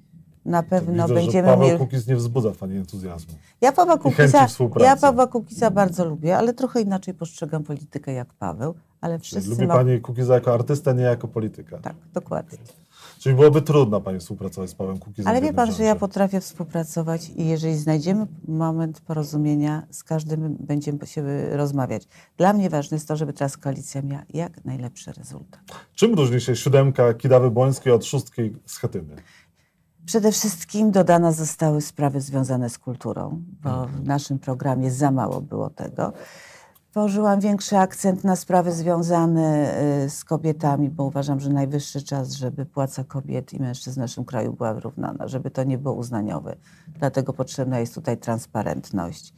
Na 0.46 0.64
pewno 0.64 1.04
Widzę, 1.04 1.14
będziemy 1.14 1.48
że 1.48 1.54
Paweł 1.54 1.68
mieli. 1.68 1.80
Kukiz 1.80 2.08
nie 2.08 2.16
wzbudza 2.16 2.52
Pani 2.60 2.78
entuzjazmu. 2.78 3.34
Ja 3.62 3.72
Pawła 3.72 3.98
chęci 3.98 4.38
Kukiza, 4.58 4.86
ja 4.86 4.96
Pawła 4.96 5.28
Kukiza 5.28 5.72
bardzo 5.72 6.06
lubię, 6.06 6.38
ale 6.38 6.54
trochę 6.54 6.82
inaczej 6.82 7.14
postrzegam 7.14 7.64
politykę 7.64 8.14
jak 8.14 8.34
Paweł. 8.34 8.76
Ale 9.02 9.20
wszyscy 9.20 9.50
Lubi 9.50 9.68
ma... 9.68 9.74
Pani 9.74 10.02
Kukiza 10.02 10.34
jako 10.34 10.54
artystę, 10.54 10.94
nie 10.94 11.04
jako 11.04 11.28
polityka. 11.28 11.78
Tak, 11.78 11.96
dokładnie. 12.14 12.58
Czyli 13.20 13.36
byłoby 13.36 13.62
trudno 13.62 14.02
Pani 14.02 14.20
współpracować 14.20 14.70
z 14.70 14.76
Pawłem 14.76 15.00
Kukizem. 15.00 15.28
Ale 15.28 15.42
wie 15.42 15.54
pan, 15.54 15.72
że 15.72 15.84
ja 15.84 15.96
potrafię 15.96 16.42
współpracować 16.42 17.30
i 17.30 17.48
jeżeli 17.48 17.76
znajdziemy 17.78 18.28
moment 18.48 19.02
porozumienia, 19.02 19.84
z 19.90 20.04
każdym 20.04 20.58
będziemy 20.60 21.08
się 21.08 21.24
rozmawiać. 21.58 22.08
Dla 22.38 22.54
mnie 22.54 22.70
ważne 22.70 22.96
jest 22.96 23.08
to, 23.08 23.16
żeby 23.16 23.34
teraz 23.34 23.58
koalicja 23.58 24.02
miała 24.02 24.24
jak 24.34 24.66
najlepszy 24.66 25.14
rezultat. 25.14 25.62
Czym 25.96 26.14
różni 26.14 26.42
się 26.42 26.56
siódemka 26.56 27.14
Kidawy 27.14 27.52
Błońskiej 27.52 27.94
od 27.94 28.06
szóstki 28.06 28.54
Schetyny? 28.66 29.16
Przede 30.06 30.32
wszystkim 30.32 30.92
dodane 30.92 31.34
zostały 31.34 31.82
sprawy 31.82 32.22
związane 32.22 32.70
z 32.70 32.78
kulturą, 32.78 33.42
bo 33.64 33.70
Mhm. 33.70 33.90
w 34.04 34.08
naszym 34.08 34.40
programie 34.40 34.92
za 34.92 35.12
mało 35.12 35.42
było 35.42 35.70
tego. 35.70 36.14
Położyłam 36.94 37.40
większy 37.40 37.78
akcent 37.78 38.24
na 38.24 38.36
sprawy 38.36 38.72
związane 38.72 39.74
y, 40.06 40.10
z 40.10 40.24
kobietami, 40.24 40.90
bo 40.90 41.04
uważam, 41.04 41.40
że 41.40 41.50
najwyższy 41.50 42.02
czas, 42.04 42.32
żeby 42.32 42.66
płaca 42.66 43.04
kobiet 43.04 43.54
i 43.54 43.60
mężczyzn 43.60 43.96
w 43.96 43.98
naszym 43.98 44.26
kraju 44.26 44.54
była 44.54 44.74
wyrównana, 44.74 45.28
żeby 45.28 45.52
to 45.52 45.64
nie 45.64 45.78
było 45.78 45.96
uznaniowe. 45.96 46.56
Dlatego 46.88 47.34
potrzebna 47.34 47.80
jest 47.80 47.96
tutaj 47.96 48.18
transparentność. 48.18 49.34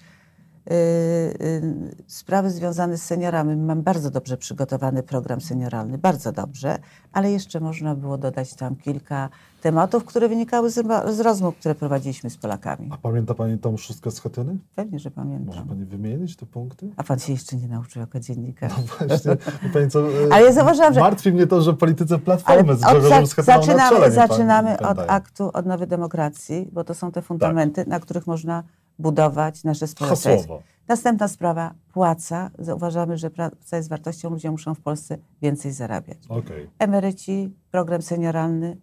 Y, 0.71 0.73
y, 0.73 1.95
Sprawy 2.07 2.49
związane 2.49 2.97
z 2.97 3.03
seniorami. 3.03 3.55
Mam 3.55 3.81
bardzo 3.81 4.11
dobrze 4.11 4.37
przygotowany 4.37 5.03
program 5.03 5.41
senioralny, 5.41 5.97
bardzo 5.97 6.31
dobrze, 6.31 6.79
ale 7.13 7.31
jeszcze 7.31 7.59
można 7.59 7.95
było 7.95 8.17
dodać 8.17 8.53
tam 8.53 8.75
kilka 8.75 9.29
tematów, 9.61 10.05
które 10.05 10.29
wynikały 10.29 10.69
z, 10.69 10.87
z 11.15 11.19
rozmów, 11.19 11.55
które 11.55 11.75
prowadziliśmy 11.75 12.29
z 12.29 12.37
Polakami. 12.37 12.89
A 12.91 12.97
pamięta 12.97 13.33
Pani 13.33 13.59
tą 13.59 13.77
szóstkę 13.77 14.11
Schetyny? 14.11 14.57
Pewnie, 14.75 14.99
że 14.99 15.09
Może 15.09 15.15
pamiętam. 15.15 15.67
Pani 15.67 15.85
wymienić 15.85 16.35
te 16.35 16.45
punkty? 16.45 16.89
A 16.97 17.03
pan 17.03 17.19
się 17.19 17.33
jeszcze 17.33 17.55
nie 17.55 17.67
nauczył 17.67 17.99
jako 17.99 18.19
dziennikarz. 18.19 18.73
Właśnie, 18.99 19.37
wie 19.63 19.69
pani 19.73 19.89
co, 19.89 19.99
e, 20.07 20.33
Ale 20.33 20.45
ja 20.45 20.51
zauważyłam, 20.51 20.93
że- 20.93 20.99
Martwi 20.99 21.31
mnie 21.31 21.47
to, 21.47 21.61
że 21.61 21.73
politycy 21.73 22.13
Ale 22.13 22.23
Platformy 22.23 22.75
z 22.75 22.83
od, 22.83 22.91
Grzegorzem 22.91 23.25
za, 23.25 23.31
Schetyną 23.31 23.57
na 23.57 23.89
czele 23.89 24.11
zaczynamy, 24.11 24.11
zaczynamy 24.11 24.79
od 24.79 24.99
aktu 25.07 25.49
odnowy 25.53 25.87
demokracji, 25.87 26.69
bo 26.71 26.83
to 26.83 26.93
są 26.93 27.11
te 27.11 27.21
fundamenty, 27.21 27.85
na 27.87 27.99
których 27.99 28.27
można 28.27 28.63
budować 28.99 29.63
nasze 29.63 29.87
społeczeństwo. 29.87 30.61
Następna 30.87 31.27
sprawa, 31.27 31.73
płaca. 31.93 32.51
Uważamy, 32.75 33.17
że 33.17 33.29
praca 33.29 33.77
jest 33.77 33.89
wartością, 33.89 34.29
ludzie 34.29 34.51
muszą 34.51 34.75
w 34.75 34.81
Polsce 34.81 35.17
więcej 35.41 35.71
zarabiać. 35.71 36.17
Okej. 36.29 36.69
Emeryci, 36.79 37.53
program 37.71 38.01
senioralny, 38.01 38.77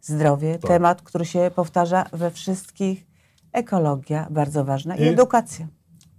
zdrowie, 0.00 0.58
Tak. 0.58 0.68
temat, 0.70 1.02
który 1.02 1.24
się 1.24 1.50
powtarza 1.54 2.04
we 2.12 2.30
wszystkich, 2.30 3.06
ekologia, 3.52 4.26
bardzo 4.30 4.64
ważna, 4.64 4.96
i, 4.96 5.02
I- 5.02 5.08
edukacja. 5.08 5.68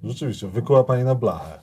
Rzeczywiście, 0.03 0.47
wykuła 0.47 0.83
Pani 0.83 1.03
na 1.03 1.15
blachę. 1.15 1.59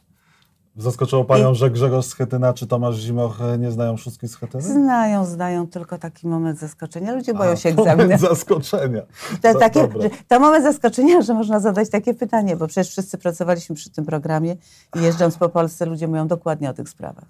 Zaskoczyło 0.77 1.25
Panią, 1.25 1.55
że 1.55 1.71
Grzegorz 1.71 2.07
Schetyna 2.07 2.53
czy 2.53 2.67
Tomasz 2.67 2.97
Zimoch 2.97 3.41
e, 3.43 3.59
nie 3.59 3.71
znają 3.71 3.97
szóstki 3.97 4.29
Schetyny? 4.29 4.63
Znają, 4.63 5.25
znają 5.25 5.67
tylko 5.67 5.99
taki 5.99 6.29
moment 6.29 6.59
zaskoczenia. 6.59 7.15
Ludzie 7.15 7.35
boją 7.35 7.51
A, 7.51 7.57
się 7.57 7.75
moment 7.75 8.01
egzaminu. 8.01 8.19
zaskoczenia. 8.29 9.03
To, 9.43 9.55
takie, 9.59 9.81
że- 9.81 10.11
to 10.29 10.41
moment 10.41 10.65
zaskoczenia, 10.65 11.23
że 11.23 11.35
można 11.35 11.61
zadać 11.61 11.91
takie 11.91 12.15
pytanie, 12.15 12.57
bo 12.57 12.67
przecież 12.67 12.89
wszyscy 12.91 13.19
pracowaliśmy 13.19 13.77
przy 13.77 13.91
tym 13.91 14.05
programie 14.05 14.57
i 14.97 15.03
jeżdżąc 15.03 15.37
po 15.37 15.49
Polsce 15.49 15.87
ludzie 15.87 16.09
mówią 16.09 16.27
dokładnie 16.29 16.71
o 16.71 16.75
tych 16.75 16.89
sprawach. 16.89 17.25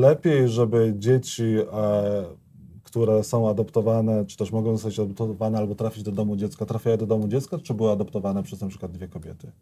Lepiej, 0.00 0.48
żeby 0.48 0.94
dzieci, 0.98 1.56
e, 1.72 2.24
które 2.82 3.24
są 3.24 3.48
adoptowane, 3.48 4.24
czy 4.26 4.36
też 4.36 4.52
mogą 4.52 4.72
zostać 4.76 4.98
adoptowane 4.98 5.58
albo 5.58 5.74
trafić 5.74 6.02
do 6.02 6.12
domu 6.12 6.36
dziecka, 6.36 6.66
trafiają 6.66 6.96
do 6.96 7.06
domu 7.06 7.28
dziecka, 7.28 7.58
czy 7.58 7.74
były 7.74 7.90
adoptowane 7.90 8.42
przez 8.42 8.60
na 8.60 8.68
przykład 8.68 8.92
dwie 8.92 9.08
kobiety? 9.08 9.52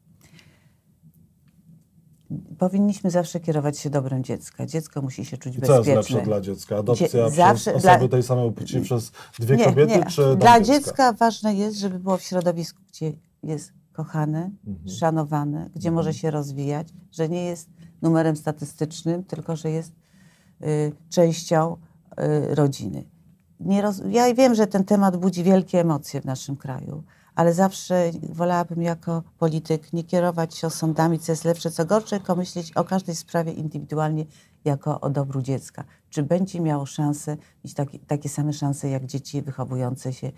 Powinniśmy 2.58 3.10
zawsze 3.10 3.40
kierować 3.40 3.78
się 3.78 3.90
dobrem 3.90 4.24
dziecka. 4.24 4.66
Dziecko 4.66 5.02
musi 5.02 5.24
się 5.24 5.36
czuć 5.36 5.56
I 5.56 5.60
co 5.60 5.72
jest 5.72 5.76
bezpieczne. 5.90 5.94
lepsze 6.16 6.22
dla 6.22 6.40
dziecka? 6.40 6.76
Adopcja 6.76 7.06
Dzie- 7.06 7.10
przez 7.10 7.34
zawsze 7.34 7.74
osoby 7.74 7.98
dla- 7.98 8.08
tej 8.08 8.22
samej 8.22 8.52
płci 8.52 8.80
przez 8.80 9.12
dwie 9.38 9.56
Nie, 9.56 9.64
kobiety, 9.64 9.98
nie. 9.98 10.04
czy 10.06 10.36
Dla 10.36 10.60
dziecka? 10.60 10.74
dziecka 10.74 11.12
ważne 11.12 11.54
jest, 11.54 11.76
żeby 11.78 11.98
było 11.98 12.16
w 12.16 12.22
środowisku, 12.22 12.80
gdzie 12.88 13.12
jest 13.42 13.72
kochane, 13.92 14.50
Mhm. 14.66 14.88
szanowane, 14.88 15.70
gdzie 15.74 15.90
może 15.90 16.14
się 16.14 16.30
rozwijać, 16.30 16.88
że 17.12 17.28
nie 17.28 17.44
jest 17.44 17.68
numerem 18.02 18.36
statystycznym, 18.36 19.24
tylko 19.24 19.56
że 19.56 19.70
jest 19.70 19.92
y, 20.62 20.92
częścią 21.10 21.76
y, 22.50 22.54
rodziny. 22.54 23.04
Nie 23.60 23.82
roz... 23.82 24.02
Ja 24.10 24.34
wiem, 24.34 24.54
że 24.54 24.66
ten 24.66 24.84
temat 24.84 25.16
budzi 25.16 25.42
wielkie 25.44 25.80
emocje 25.80 26.20
w 26.20 26.24
naszym 26.24 26.56
kraju, 26.56 27.02
ale 27.34 27.54
zawsze 27.54 28.10
wolałabym 28.32 28.82
jako 28.82 29.22
polityk 29.38 29.92
nie 29.92 30.04
kierować 30.04 30.54
się 30.54 30.66
osądami, 30.66 31.18
co 31.18 31.32
jest 31.32 31.44
lepsze, 31.44 31.70
co 31.70 31.84
gorsze, 31.84 32.16
tylko 32.16 32.36
myśleć 32.36 32.72
o 32.72 32.84
każdej 32.84 33.14
sprawie 33.14 33.52
indywidualnie 33.52 34.24
jako 34.64 35.00
o 35.00 35.10
dobru 35.10 35.42
dziecka. 35.42 35.84
Czy 36.10 36.22
będzie 36.22 36.60
miało 36.60 36.86
szansę, 36.86 37.36
mieć 37.64 37.74
taki, 37.74 37.98
takie 37.98 38.28
same 38.28 38.52
szanse 38.52 38.88
jak 38.88 39.06
dzieci 39.06 39.42
wychowujące 39.42 40.12
się 40.12 40.32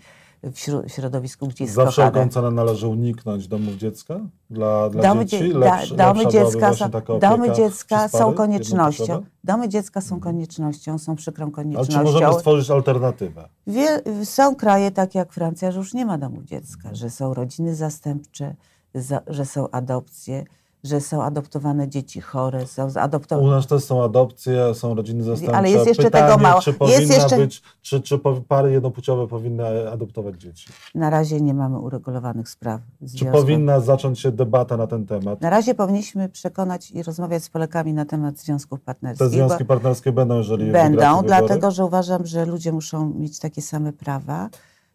w 0.53 0.89
środowisku, 0.91 1.47
gdzie 1.47 1.63
jest 1.63 1.75
Za 1.75 1.85
wszelką 1.85 2.11
kochane. 2.11 2.31
cenę 2.31 2.51
należy 2.51 2.87
uniknąć 2.87 3.47
domów 3.47 3.75
dziecka 3.75 4.19
dla, 4.49 4.89
dla 4.89 5.01
Domy, 5.03 5.25
dzieci? 5.25 5.53
dzie- 5.53 5.59
da, 5.95 6.13
domy 6.13 6.27
dziecka, 6.27 6.73
są, 6.73 6.89
domy 7.19 7.51
dziecka 7.53 8.07
są 8.07 8.33
koniecznością. 8.33 9.23
Domy 9.43 9.69
dziecka 9.69 10.01
są 10.01 10.19
koniecznością, 10.19 10.97
są 10.97 11.15
przykrą 11.15 11.45
Ale 11.45 11.51
koniecznością. 11.53 11.93
czy 11.97 12.03
możemy 12.03 12.33
stworzyć 12.33 12.71
alternatywę? 12.71 13.49
Wie, 13.67 14.01
są 14.23 14.55
kraje 14.55 14.91
takie 14.91 15.19
jak 15.19 15.33
Francja, 15.33 15.71
że 15.71 15.77
już 15.79 15.93
nie 15.93 16.05
ma 16.05 16.17
domów 16.17 16.43
dziecka, 16.43 16.89
że 16.95 17.09
są 17.09 17.33
rodziny 17.33 17.75
zastępcze, 17.75 18.55
za, 18.95 19.21
że 19.27 19.45
są 19.45 19.69
adopcje, 19.71 20.43
że 20.85 21.01
są 21.01 21.23
adoptowane 21.23 21.87
dzieci 21.89 22.21
chore, 22.21 22.67
są 22.67 22.87
U 22.87 22.91
adoptowane. 22.99 23.49
nas 23.49 23.67
też 23.67 23.83
są 23.83 24.03
adopcje, 24.03 24.73
są 24.75 24.95
rodziny 24.95 25.23
zastępcze. 25.23 25.57
Ale 25.57 25.69
jest 25.69 25.87
jeszcze 25.87 26.03
Pytanie, 26.03 26.27
tego 26.31 26.43
mało. 26.43 26.61
Czy 26.61 26.69
Jest 26.69 26.79
powinna 26.79 27.15
jeszcze- 27.15 27.37
być, 27.37 27.61
czy, 27.81 28.01
czy 28.01 28.19
pary 28.47 28.71
jednopłciowe 28.71 29.27
powinny 29.27 29.91
adoptować 29.91 30.41
dzieci? 30.41 30.67
Na 30.95 31.09
razie 31.09 31.41
nie 31.41 31.53
mamy 31.53 31.79
uregulowanych 31.79 32.49
spraw. 32.49 32.81
Czy 33.17 33.25
powinna 33.25 33.79
zacząć 33.79 34.19
się 34.19 34.31
debata 34.31 34.77
na 34.77 34.87
ten 34.87 35.05
temat? 35.05 35.41
Na 35.41 35.49
razie 35.49 35.75
powinniśmy 35.75 36.29
przekonać 36.29 36.91
i 36.91 37.03
rozmawiać 37.03 37.43
z 37.43 37.49
Polakami 37.49 37.93
na 37.93 38.05
temat 38.05 38.39
związków 38.39 38.79
Te 38.79 38.85
partnerskich. 38.85 39.27
związki 39.27 39.63
bo- 39.63 39.67
partnerskie 39.67 40.11
będą, 40.11 40.37
jeżeli 40.37 40.71
Będą, 40.71 41.21
dlatego 41.23 41.71
że 41.71 41.85
uważam, 41.85 42.25
że 42.25 42.45
ludzie 42.45 42.71
muszą 42.71 43.09
mieć 43.09 43.39
takie 43.39 43.61
same 43.61 43.93
prawa, 43.93 44.49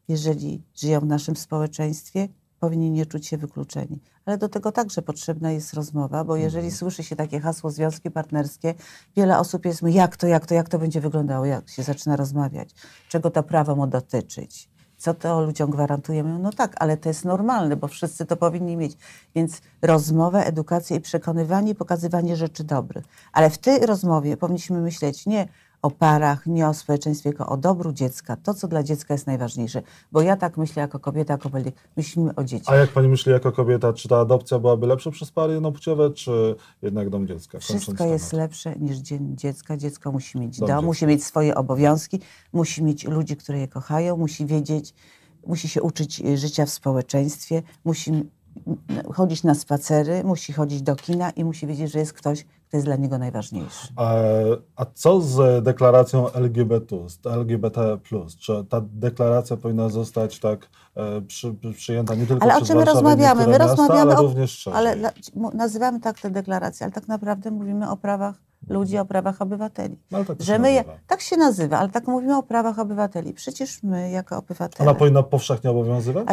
jeżeli 0.09 0.63
żyją 0.75 1.01
w 1.01 1.07
naszym 1.07 1.37
społeczeństwie, 1.37 2.29
powinni 2.61 2.91
nie 2.91 3.07
czuć 3.07 3.27
się 3.27 3.37
wykluczeni. 3.39 3.99
Ale 4.31 4.39
do 4.39 4.49
tego 4.49 4.73
także 4.73 5.03
potrzebna 5.03 5.51
jest 5.51 5.75
rozmowa, 5.75 6.25
bo 6.25 6.37
jeżeli 6.37 6.67
Mhm. 6.67 6.79
słyszy 6.79 7.03
się 7.03 7.17
takie 7.17 7.41
hasło 7.41 7.71
związki 7.71 8.11
partnerskie, 8.11 8.75
wiele 9.17 9.39
osób 9.39 9.65
jest, 9.65 9.83
jak 9.83 10.17
to, 10.17 10.27
jak 10.27 10.47
to, 10.47 10.55
jak 10.55 10.69
to 10.69 10.79
będzie 10.79 11.01
wyglądało, 11.01 11.45
jak 11.45 11.69
się 11.69 11.83
zaczyna 11.83 12.17
rozmawiać, 12.17 12.71
czego 13.09 13.31
to 13.31 13.43
prawo 13.43 13.77
ma 13.77 13.87
dotyczyć. 13.87 14.69
Co 14.97 15.15
to 15.15 15.41
ludziom 15.41 15.71
gwarantuje? 15.71 16.25
Mówią, 16.25 16.39
No 16.39 16.53
tak, 16.53 16.75
ale 16.79 16.97
to 16.97 17.09
jest 17.09 17.25
normalne, 17.25 17.77
bo 17.77 17.89
wszyscy 17.89 18.27
to 18.27 18.37
powinni 18.37 18.77
mieć. 18.77 18.97
Więc 19.35 19.61
rozmowa, 19.83 20.43
edukacja 20.43 20.97
i 20.97 21.01
przekonywanie, 21.01 21.75
pokazywanie 21.75 22.37
rzeczy 22.37 22.65
dobrych. 22.65 23.05
Ale 23.33 23.51
w 23.51 23.59
tej 23.59 23.87
rozmowie 23.87 24.37
powinniśmy 24.37 24.81
myśleć 24.81 25.27
nie 25.27 25.49
o 25.83 25.91
parach, 25.91 26.47
nie 26.47 26.69
o 26.69 26.75
społeczeństwie, 26.75 27.31
tylko 27.31 27.47
o 27.47 27.57
dobru 27.57 27.93
dziecka. 27.93 28.37
To, 28.37 28.55
co 28.55 28.69
dla 28.69 28.83
dziecka 28.83 29.15
jest 29.15 29.27
najważniejsze. 29.27 29.83
Bo 30.13 30.23
ja 30.23 30.37
tak 30.37 30.57
myślę 30.57 30.81
jako 30.81 30.99
kobieta, 30.99 31.35
jako 31.35 31.51
polityk. 31.51 31.75
Myślimy 31.97 32.35
o 32.35 32.45
dzieciach. 32.45 32.75
A 32.75 32.79
jak 32.79 32.91
pani 32.91 33.09
myśli 33.09 33.33
jako 33.33 33.53
kobieta, 33.53 33.93
czy 33.93 34.09
ta 34.09 34.21
adopcja 34.21 34.59
byłaby 34.59 34.87
lepsza 34.87 35.11
przez 35.11 35.31
pary 35.31 35.53
jednopłciowe, 35.53 36.11
czy 36.11 36.55
jednak 36.83 37.11
dom 37.11 37.27
dziecka? 37.27 37.59
Wszystko 37.59 38.05
jest 38.05 38.33
lepsze 38.33 38.77
niż 38.77 38.97
dzień 38.97 39.37
dziecka. 39.37 39.77
Dziecko 39.77 40.13
musi 40.13 40.39
mieć 40.39 40.59
Dom 40.59 40.69
dom, 40.69 40.85
musi 40.85 41.07
mieć 41.07 41.25
swoje 41.25 41.55
obowiązki, 41.55 42.21
musi 42.53 42.85
mieć 42.85 43.05
ludzi, 43.05 43.37
które 43.37 43.59
je 43.59 43.69
kochają, 43.69 44.17
musi 44.17 44.47
wiedzieć, 44.47 44.95
musi 45.47 45.69
się 45.69 45.83
uczyć 45.83 46.21
y, 46.21 46.37
życia 46.37 46.67
w 46.67 46.71
społeczeństwie, 46.71 47.63
musi 47.85 48.13
chodzić 49.15 49.43
na 49.43 49.55
spacery, 49.55 50.25
musi 50.25 50.53
chodzić 50.53 50.83
do 50.83 50.97
kina 50.97 51.31
i 51.31 51.45
musi 51.45 51.67
wiedzieć, 51.67 51.93
że 51.93 51.99
jest 51.99 52.13
ktoś, 52.13 52.47
kto 52.71 52.77
jest 52.77 52.87
dla 52.87 52.97
niego 52.97 53.19
najważniejszy. 53.19 53.89
A, 53.97 54.15
a 54.77 54.85
co 54.95 55.21
z 55.21 55.65
deklaracją 55.65 56.33
LGBT, 56.33 56.97
LGBT+. 57.25 57.99
Czy 58.41 58.65
ta 58.69 58.81
deklaracja 58.93 59.57
powinna 59.57 59.89
zostać 59.89 60.39
tak 60.41 60.69
e, 60.97 61.21
przy, 61.21 61.55
przy- 61.55 61.73
przyjęta 61.73 62.15
nie 62.15 62.27
tylko 62.27 62.43
Ale 62.45 62.53
o 62.55 62.57
przez 62.57 62.69
czym 62.69 62.79
my 62.79 62.85
rozmawiamy? 62.85 63.47
My 63.47 63.49
miasta, 63.49 63.67
rozmawiamy 63.67 64.01
ale 64.01 64.19
o- 64.19 64.23
również 64.23 64.51
szerzej? 64.51 64.79
Ale 64.79 65.13
mu- 65.35 65.51
nazywamy 65.55 66.01
tak 66.01 66.21
te 66.21 66.31
deklaracje, 66.31 66.85
ale 66.85 66.93
tak 66.93 67.09
naprawdę 67.09 67.51
mówimy 67.51 67.91
o 67.91 67.97
prawach 67.97 68.35
ludzi, 68.69 68.99
o 68.99 69.05
prawach 69.05 69.43
obywateli. 69.43 69.99
No, 70.11 70.25
tak 70.25 70.39
to 70.39 70.45
Że 70.45 70.53
się 70.53 70.59
my, 70.59 70.73
nazywa. 70.75 70.93
tak 71.07 71.21
się 71.21 71.37
nazywa, 71.37 71.79
ale 71.79 71.89
tak 71.89 72.07
mówimy 72.07 72.37
o 72.37 72.43
prawach 72.43 72.79
obywateli. 72.79 73.33
Przecież 73.35 73.83
my 73.83 74.11
jako 74.11 74.37
obywatele... 74.37 74.91
Ona 74.91 74.99
powinna 74.99 75.23
powszechnie 75.23 75.71
obowiązywać? 75.71 76.29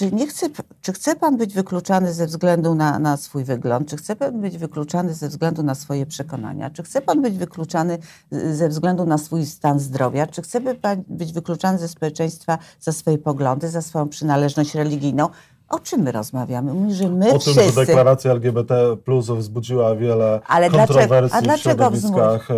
Czy, 0.00 0.12
nie 0.12 0.26
chce, 0.26 0.46
czy 0.80 0.92
chce 0.92 1.16
pan 1.16 1.36
być 1.36 1.54
wykluczany 1.54 2.12
ze 2.14 2.26
względu 2.26 2.74
na, 2.74 2.98
na 2.98 3.16
swój 3.16 3.44
wygląd? 3.44 3.88
Czy 3.88 3.96
chce 3.96 4.16
pan 4.16 4.40
być 4.40 4.58
wykluczany 4.58 5.14
ze 5.14 5.28
względu 5.28 5.62
na 5.62 5.74
swoje 5.74 6.06
przekonania? 6.06 6.70
Czy 6.70 6.82
chce 6.82 7.02
pan 7.02 7.22
być 7.22 7.38
wykluczany 7.38 7.98
z- 8.30 8.56
ze 8.56 8.68
względu 8.68 9.06
na 9.06 9.18
swój 9.18 9.46
stan 9.46 9.80
zdrowia? 9.80 10.26
Czy 10.26 10.42
chce 10.42 10.60
pan 10.74 11.02
być 11.08 11.32
wykluczany 11.32 11.78
ze 11.78 11.88
społeczeństwa 11.88 12.58
za 12.80 12.92
swoje 12.92 13.18
poglądy, 13.18 13.68
za 13.68 13.82
swoją 13.82 14.08
przynależność 14.08 14.74
religijną? 14.74 15.28
O 15.70 15.78
czym 15.78 16.00
my 16.00 16.12
rozmawiamy? 16.12 16.74
Mówi, 16.74 16.94
że 16.94 17.08
my 17.08 17.28
o 17.28 17.30
tym, 17.30 17.40
wszyscy... 17.40 17.62
że 17.62 17.86
deklaracja 17.86 18.30
LGBT 18.30 18.96
wzbudziła 19.36 19.96
wiele 19.96 20.40
Ale 20.46 20.70
kontrowersji 20.70 21.38
a 21.38 21.42
dlaczego 21.42 21.90
w 21.90 21.98
środowiskach 21.98 22.50
e, 22.50 22.54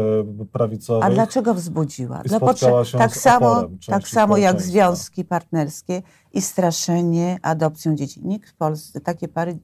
prawicowych. 0.53 1.05
A 1.05 1.11
dlaczego 1.11 1.55
wzbudziła? 1.55 2.23
Potrzeb- 2.23 2.85
się 2.85 2.99
tak 2.99 3.17
samo, 3.17 3.65
tak 3.87 4.09
samo 4.09 4.37
jak 4.37 4.63
związki 4.63 5.25
partnerskie 5.25 6.03
i 6.33 6.43
straszenie 6.43 7.39
adopcją 7.43 7.95
dzieci. 7.95 8.21
Nikt 8.25 8.51
w 8.51 8.55
Polsce, 8.55 9.01
takie 9.01 9.29
pary 9.29 9.59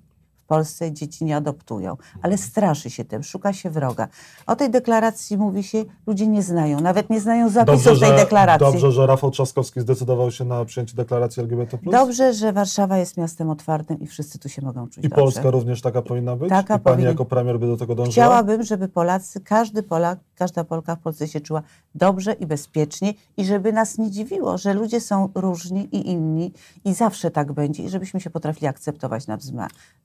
Polsce 0.52 0.92
dzieci 0.92 1.24
nie 1.24 1.36
adoptują, 1.36 1.96
ale 2.22 2.38
straszy 2.38 2.90
się 2.90 3.04
tym, 3.04 3.22
szuka 3.22 3.52
się 3.52 3.70
wroga. 3.70 4.08
O 4.46 4.56
tej 4.56 4.70
deklaracji 4.70 5.38
mówi 5.38 5.62
się, 5.62 5.84
ludzie 6.06 6.26
nie 6.26 6.42
znają, 6.42 6.80
nawet 6.80 7.10
nie 7.10 7.20
znają 7.20 7.48
zapisów 7.48 7.84
Dobrze, 7.84 8.00
tej 8.00 8.10
że, 8.10 8.16
deklaracji. 8.24 8.66
dobrze, 8.66 8.92
że 8.92 9.06
Rafał 9.06 9.30
Trzaskowski 9.30 9.80
zdecydował 9.80 10.30
się 10.30 10.44
na 10.44 10.64
przyjęcie 10.64 10.94
deklaracji 10.96 11.40
LGBT+. 11.42 11.78
Dobrze, 11.82 12.32
że 12.34 12.52
Warszawa 12.52 12.98
jest 12.98 13.16
miastem 13.16 13.50
otwartym 13.50 14.00
i 14.00 14.06
wszyscy 14.06 14.38
tu 14.38 14.48
się 14.48 14.62
mogą 14.62 14.86
czuć 14.88 14.98
I 15.04 15.08
dobrze. 15.08 15.16
Polska 15.22 15.50
również 15.50 15.80
taka 15.82 16.02
powinna 16.02 16.36
być? 16.36 16.48
Taka 16.48 16.76
I 16.76 16.78
pani 16.80 16.82
powinien- 16.96 17.10
jako 17.12 17.24
premier 17.24 17.58
by 17.58 17.66
do 17.66 17.76
tego 17.76 17.94
dążyła? 17.94 18.12
Chciałabym, 18.12 18.62
żeby 18.62 18.88
Polacy, 18.88 19.40
każdy 19.40 19.82
Polak, 19.82 20.18
każda 20.38 20.64
Polka 20.64 20.96
w 20.96 21.00
Polsce 21.00 21.28
się 21.28 21.40
czuła 21.40 21.62
dobrze 21.94 22.32
i 22.32 22.46
bezpiecznie 22.46 23.14
i 23.36 23.44
żeby 23.44 23.72
nas 23.72 23.98
nie 23.98 24.10
dziwiło, 24.10 24.58
że 24.58 24.74
ludzie 24.74 25.00
są 25.00 25.28
różni 25.34 25.88
i 25.96 26.10
inni 26.10 26.52
i 26.84 26.94
zawsze 26.94 27.30
tak 27.30 27.52
będzie 27.52 27.82
i 27.82 27.88
żebyśmy 27.88 28.20
się 28.20 28.30
potrafili 28.30 28.66
akceptować 28.66 29.26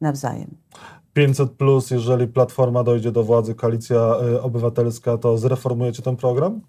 nawzajem. 0.01 0.57
500 1.13 1.51
plus, 1.51 1.91
jeżeli 1.91 2.27
Platforma 2.27 2.83
dojdzie 2.83 3.11
do 3.11 3.23
władzy, 3.23 3.55
Koalicja 3.55 4.15
y, 4.35 4.41
Obywatelska, 4.41 5.17
to 5.17 5.37
zreformujecie 5.37 6.03
ten 6.03 6.15
program? 6.15 6.61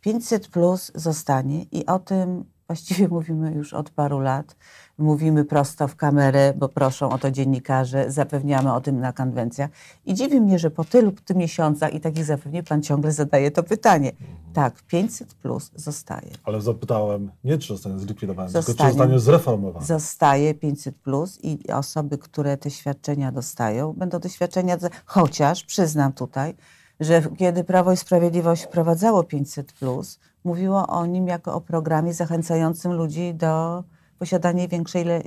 500 0.00 0.48
plus 0.48 0.92
zostanie 0.94 1.62
i 1.62 1.86
o 1.86 1.98
tym 1.98 2.44
właściwie 2.66 3.08
mówimy 3.08 3.52
już 3.52 3.74
od 3.74 3.90
paru 3.90 4.20
lat. 4.20 4.56
Mówimy 4.98 5.44
prosto 5.44 5.88
w 5.88 5.96
kamerę, 5.96 6.54
bo 6.56 6.68
proszą 6.68 7.10
o 7.10 7.18
to 7.18 7.30
dziennikarze, 7.30 8.10
zapewniamy 8.10 8.72
o 8.74 8.80
tym 8.80 9.00
na 9.00 9.12
konwencjach. 9.12 9.70
I 10.06 10.14
dziwi 10.14 10.40
mnie, 10.40 10.58
że 10.58 10.70
po 10.70 10.84
tylu 10.84 11.12
ty 11.24 11.34
miesiącach 11.34 11.94
i 11.94 12.00
takich 12.00 12.24
zapewnień 12.24 12.62
pan 12.62 12.82
ciągle 12.82 13.12
zadaje 13.12 13.50
to 13.50 13.62
pytanie. 13.62 14.12
Tak, 14.52 14.82
500 14.82 15.34
plus 15.34 15.70
zostaje. 15.74 16.30
Ale 16.44 16.60
zapytałem 16.60 17.30
nie, 17.44 17.58
czy 17.58 17.68
zostanie 17.68 17.98
zlikwidowany, 17.98 18.48
tylko 18.48 18.62
czy 18.62 18.66
Zostanie. 18.66 18.90
zostanie 18.90 19.18
zreformowany. 19.18 19.86
Zostaje 19.86 20.54
500 20.54 20.96
plus 20.96 21.38
i 21.42 21.58
osoby, 21.72 22.18
które 22.18 22.56
te 22.56 22.70
świadczenia 22.70 23.32
dostają, 23.32 23.92
będą 23.92 24.20
te 24.20 24.28
świadczenia, 24.28 24.76
chociaż 25.04 25.64
przyznam 25.64 26.12
tutaj, 26.12 26.54
że 27.00 27.22
kiedy 27.38 27.64
Prawo 27.64 27.92
i 27.92 27.96
Sprawiedliwość 27.96 28.64
wprowadzało 28.64 29.24
500 29.24 29.72
plus, 29.72 30.18
mówiło 30.44 30.86
o 30.86 31.06
nim 31.06 31.26
jako 31.28 31.54
o 31.54 31.60
programie 31.60 32.14
zachęcającym 32.14 32.92
ludzi 32.92 33.34
do 33.34 33.84
posiadania 34.18 34.68
większej 34.68 35.10
y, 35.10 35.22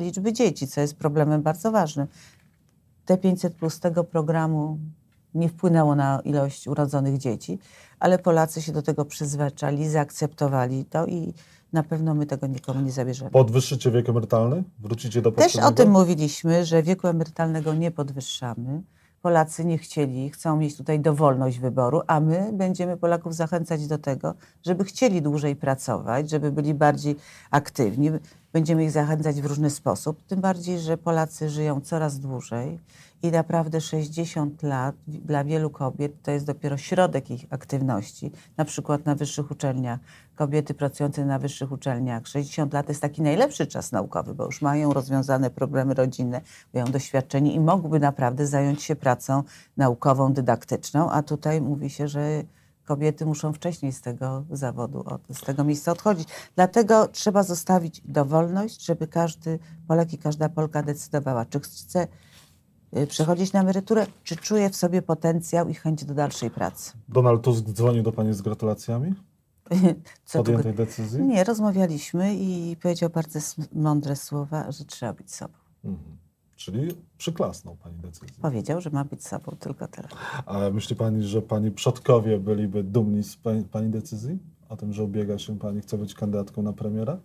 liczby 0.00 0.32
dzieci, 0.32 0.66
co 0.66 0.80
jest 0.80 0.96
problemem 0.96 1.42
bardzo 1.42 1.70
ważnym. 1.72 2.06
Te 3.04 3.18
500 3.18 3.54
plus 3.54 3.80
tego 3.80 4.04
programu 4.04 4.78
nie 5.34 5.48
wpłynęło 5.48 5.94
na 5.94 6.20
ilość 6.24 6.66
urodzonych 6.68 7.18
dzieci, 7.18 7.58
ale 7.98 8.18
Polacy 8.18 8.62
się 8.62 8.72
do 8.72 8.82
tego 8.82 9.04
przyzwyczaili, 9.04 9.88
zaakceptowali 9.88 10.84
to 10.84 11.06
i 11.06 11.34
na 11.72 11.82
pewno 11.82 12.14
my 12.14 12.26
tego 12.26 12.46
nikomu 12.46 12.80
nie 12.80 12.92
zabierzemy. 12.92 13.30
Podwyższycie 13.30 13.90
wiek 13.90 14.08
emerytalny? 14.08 14.64
Wrócicie 14.78 15.22
do 15.22 15.32
Też 15.32 15.44
poprzedniego? 15.44 15.68
o 15.68 15.72
tym 15.72 15.90
mówiliśmy, 15.90 16.64
że 16.64 16.82
wieku 16.82 17.08
emerytalnego 17.08 17.74
nie 17.74 17.90
podwyższamy. 17.90 18.82
Polacy 19.22 19.64
nie 19.64 19.78
chcieli, 19.78 20.30
chcą 20.30 20.56
mieć 20.56 20.76
tutaj 20.76 21.00
dowolność 21.00 21.58
wyboru, 21.58 22.00
a 22.06 22.20
my 22.20 22.50
będziemy 22.52 22.96
Polaków 22.96 23.34
zachęcać 23.34 23.86
do 23.86 23.98
tego, 23.98 24.34
żeby 24.66 24.84
chcieli 24.84 25.22
dłużej 25.22 25.56
pracować, 25.56 26.30
żeby 26.30 26.52
byli 26.52 26.74
bardziej 26.74 27.16
aktywni. 27.50 28.10
Będziemy 28.52 28.84
ich 28.84 28.90
zachęcać 28.90 29.40
w 29.40 29.46
różny 29.46 29.70
sposób, 29.70 30.22
tym 30.26 30.40
bardziej, 30.40 30.78
że 30.80 30.98
Polacy 30.98 31.48
żyją 31.48 31.80
coraz 31.80 32.18
dłużej 32.18 32.78
i 33.22 33.30
naprawdę 33.30 33.80
60 33.80 34.62
lat 34.62 34.94
dla 35.06 35.44
wielu 35.44 35.70
kobiet 35.70 36.12
to 36.22 36.30
jest 36.30 36.46
dopiero 36.46 36.76
środek 36.76 37.30
ich 37.30 37.46
aktywności. 37.50 38.32
Na 38.56 38.64
przykład 38.64 39.06
na 39.06 39.14
wyższych 39.14 39.50
uczelniach, 39.50 40.00
kobiety 40.34 40.74
pracujące 40.74 41.24
na 41.24 41.38
wyższych 41.38 41.72
uczelniach, 41.72 42.26
60 42.26 42.72
lat 42.72 42.86
to 42.86 42.92
jest 42.92 43.02
taki 43.02 43.22
najlepszy 43.22 43.66
czas 43.66 43.92
naukowy, 43.92 44.34
bo 44.34 44.44
już 44.44 44.62
mają 44.62 44.92
rozwiązane 44.92 45.50
problemy 45.50 45.94
rodzinne, 45.94 46.40
mają 46.74 46.86
doświadczenie 46.86 47.52
i 47.52 47.60
mogłyby 47.60 48.00
naprawdę 48.00 48.46
zająć 48.46 48.82
się 48.82 48.96
pracą 48.96 49.42
naukową, 49.76 50.32
dydaktyczną, 50.32 51.10
a 51.10 51.22
tutaj 51.22 51.60
mówi 51.60 51.90
się, 51.90 52.08
że 52.08 52.44
kobiety 52.92 53.26
muszą 53.26 53.52
wcześniej 53.52 53.92
z 53.92 54.00
tego 54.00 54.44
zawodu, 54.50 55.02
od, 55.06 55.22
z 55.36 55.40
tego 55.40 55.64
miejsca 55.64 55.92
odchodzić. 55.92 56.28
Dlatego 56.54 57.08
trzeba 57.08 57.42
zostawić 57.42 58.02
dowolność, 58.04 58.84
żeby 58.84 59.06
każdy 59.06 59.58
Polak 59.88 60.12
i 60.12 60.18
każda 60.18 60.48
Polka 60.48 60.82
decydowała, 60.82 61.44
czy 61.44 61.60
chce 61.60 62.08
y, 62.96 63.06
przechodzić 63.06 63.52
na 63.52 63.60
emeryturę, 63.60 64.06
czy 64.24 64.36
czuje 64.36 64.70
w 64.70 64.76
sobie 64.76 65.02
potencjał 65.02 65.68
i 65.68 65.74
chęć 65.74 66.04
do 66.04 66.14
dalszej 66.14 66.50
pracy. 66.50 66.92
Donald 67.08 67.42
Tusk 67.42 67.64
dzwonił 67.64 68.02
do 68.02 68.12
Pani 68.12 68.34
z 68.34 68.42
gratulacjami 68.42 69.14
Co 70.24 70.38
podjętej 70.38 70.74
decyzji? 70.74 71.22
Nie, 71.22 71.44
rozmawialiśmy 71.44 72.34
i 72.34 72.76
powiedział 72.82 73.10
bardzo 73.10 73.38
mądre 73.72 74.16
słowa, 74.16 74.72
że 74.72 74.84
trzeba 74.84 75.12
być 75.12 75.34
sobą. 75.34 75.54
Mhm. 75.84 76.21
Czyli 76.64 76.88
przyklasnął 77.18 77.76
Pani 77.76 77.96
decyzji. 77.96 78.36
Powiedział, 78.42 78.80
że 78.80 78.90
ma 78.90 79.04
być 79.04 79.26
sobą 79.26 79.56
tylko 79.60 79.88
tyle. 79.88 80.08
A 80.46 80.70
myśli 80.70 80.96
Pani, 80.96 81.22
że 81.22 81.42
Pani 81.42 81.70
przodkowie 81.70 82.38
byliby 82.38 82.82
dumni 82.84 83.22
z 83.22 83.36
pani, 83.36 83.64
pani 83.64 83.90
decyzji? 83.90 84.38
O 84.68 84.76
tym, 84.76 84.92
że 84.92 85.04
ubiega 85.04 85.38
się 85.38 85.58
Pani, 85.58 85.80
chce 85.80 85.98
być 85.98 86.14
kandydatką 86.14 86.62
na 86.62 86.72
premiera? 86.72 87.18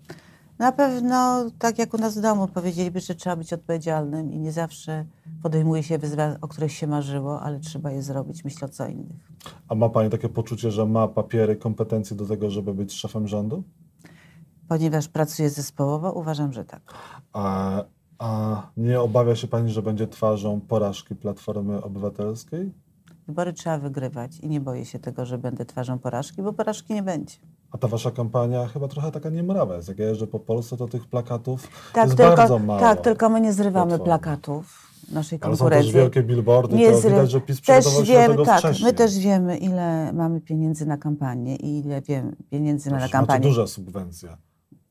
Na 0.59 0.71
pewno, 0.71 1.45
tak 1.59 1.79
jak 1.79 1.93
u 1.93 1.97
nas 1.97 2.17
w 2.17 2.21
domu, 2.21 2.47
powiedzieliby, 2.47 2.99
że 2.99 3.15
trzeba 3.15 3.35
być 3.35 3.53
odpowiedzialnym 3.53 4.31
i 4.31 4.39
nie 4.39 4.51
zawsze 4.51 5.05
podejmuje 5.43 5.83
się 5.83 5.97
wyzwania, 5.97 6.37
o 6.41 6.47
których 6.47 6.71
się 6.71 6.87
marzyło, 6.87 7.41
ale 7.41 7.59
trzeba 7.59 7.91
je 7.91 8.01
zrobić, 8.01 8.43
myślę 8.43 8.65
o 8.65 8.69
co 8.69 8.87
innych. 8.87 9.31
A 9.67 9.75
ma 9.75 9.89
Pani 9.89 10.09
takie 10.09 10.29
poczucie, 10.29 10.71
że 10.71 10.85
ma 10.85 11.07
papiery, 11.07 11.55
kompetencje 11.55 12.17
do 12.17 12.25
tego, 12.25 12.49
żeby 12.49 12.73
być 12.73 12.93
szefem 12.93 13.27
rządu? 13.27 13.63
Ponieważ 14.67 15.07
pracuję 15.07 15.49
zespołowo, 15.49 16.11
uważam, 16.13 16.53
że 16.53 16.65
tak. 16.65 16.93
A, 17.33 17.83
a 18.19 18.61
nie 18.77 19.01
obawia 19.01 19.35
się 19.35 19.47
Pani, 19.47 19.71
że 19.71 19.81
będzie 19.81 20.07
twarzą 20.07 20.61
porażki 20.61 21.15
Platformy 21.15 21.83
Obywatelskiej? 21.83 22.71
Wybory 23.27 23.53
trzeba 23.53 23.77
wygrywać 23.77 24.39
i 24.39 24.49
nie 24.49 24.61
boję 24.61 24.85
się 24.85 24.99
tego, 24.99 25.25
że 25.25 25.37
będę 25.37 25.65
twarzą 25.65 25.99
porażki, 25.99 26.41
bo 26.41 26.53
porażki 26.53 26.93
nie 26.93 27.03
będzie. 27.03 27.35
A 27.71 27.77
ta 27.77 27.87
Wasza 27.87 28.11
kampania 28.11 28.67
chyba 28.67 28.87
trochę 28.87 29.11
taka 29.11 29.29
niemrawa 29.29 29.75
jest. 29.75 29.87
Jak 29.87 29.99
ja 29.99 30.05
jeżdżę 30.05 30.27
po 30.27 30.39
Polsce, 30.39 30.77
to 30.77 30.87
tych 30.87 31.05
plakatów 31.07 31.67
Tak, 31.93 32.05
jest 32.05 32.17
tylko, 32.17 32.35
bardzo 32.35 32.59
mało. 32.59 32.79
tak, 32.79 33.01
tylko 33.01 33.29
my 33.29 33.41
nie 33.41 33.53
zrywamy 33.53 33.87
Platformy. 33.87 34.05
plakatów 34.05 34.91
naszej 35.11 35.39
Ale 35.41 35.51
są 35.51 35.51
też 35.51 35.59
konkurencji. 35.59 35.93
wielkie 35.93 36.23
billboardy, 36.23 36.75
Nie 36.75 36.91
to 36.91 36.97
zry- 36.97 37.09
widać, 37.09 37.31
że 37.31 37.41
PiS 37.41 37.61
też 37.61 37.85
się 37.85 38.03
wiemy, 38.03 38.27
tego 38.27 38.45
tak, 38.45 38.59
wcześniej. 38.59 38.85
my 38.85 38.93
też 38.93 39.17
wiemy, 39.19 39.57
ile 39.57 40.13
mamy 40.13 40.41
pieniędzy 40.41 40.85
na 40.85 40.97
kampanię 40.97 41.55
i 41.55 41.79
ile 41.79 42.01
wiem, 42.01 42.35
pieniędzy 42.49 42.89
na 42.91 42.97
Przecież 42.97 43.11
kampanię. 43.11 43.39
Macie 43.39 43.49
duże 43.49 43.67
subwencje. 43.67 44.37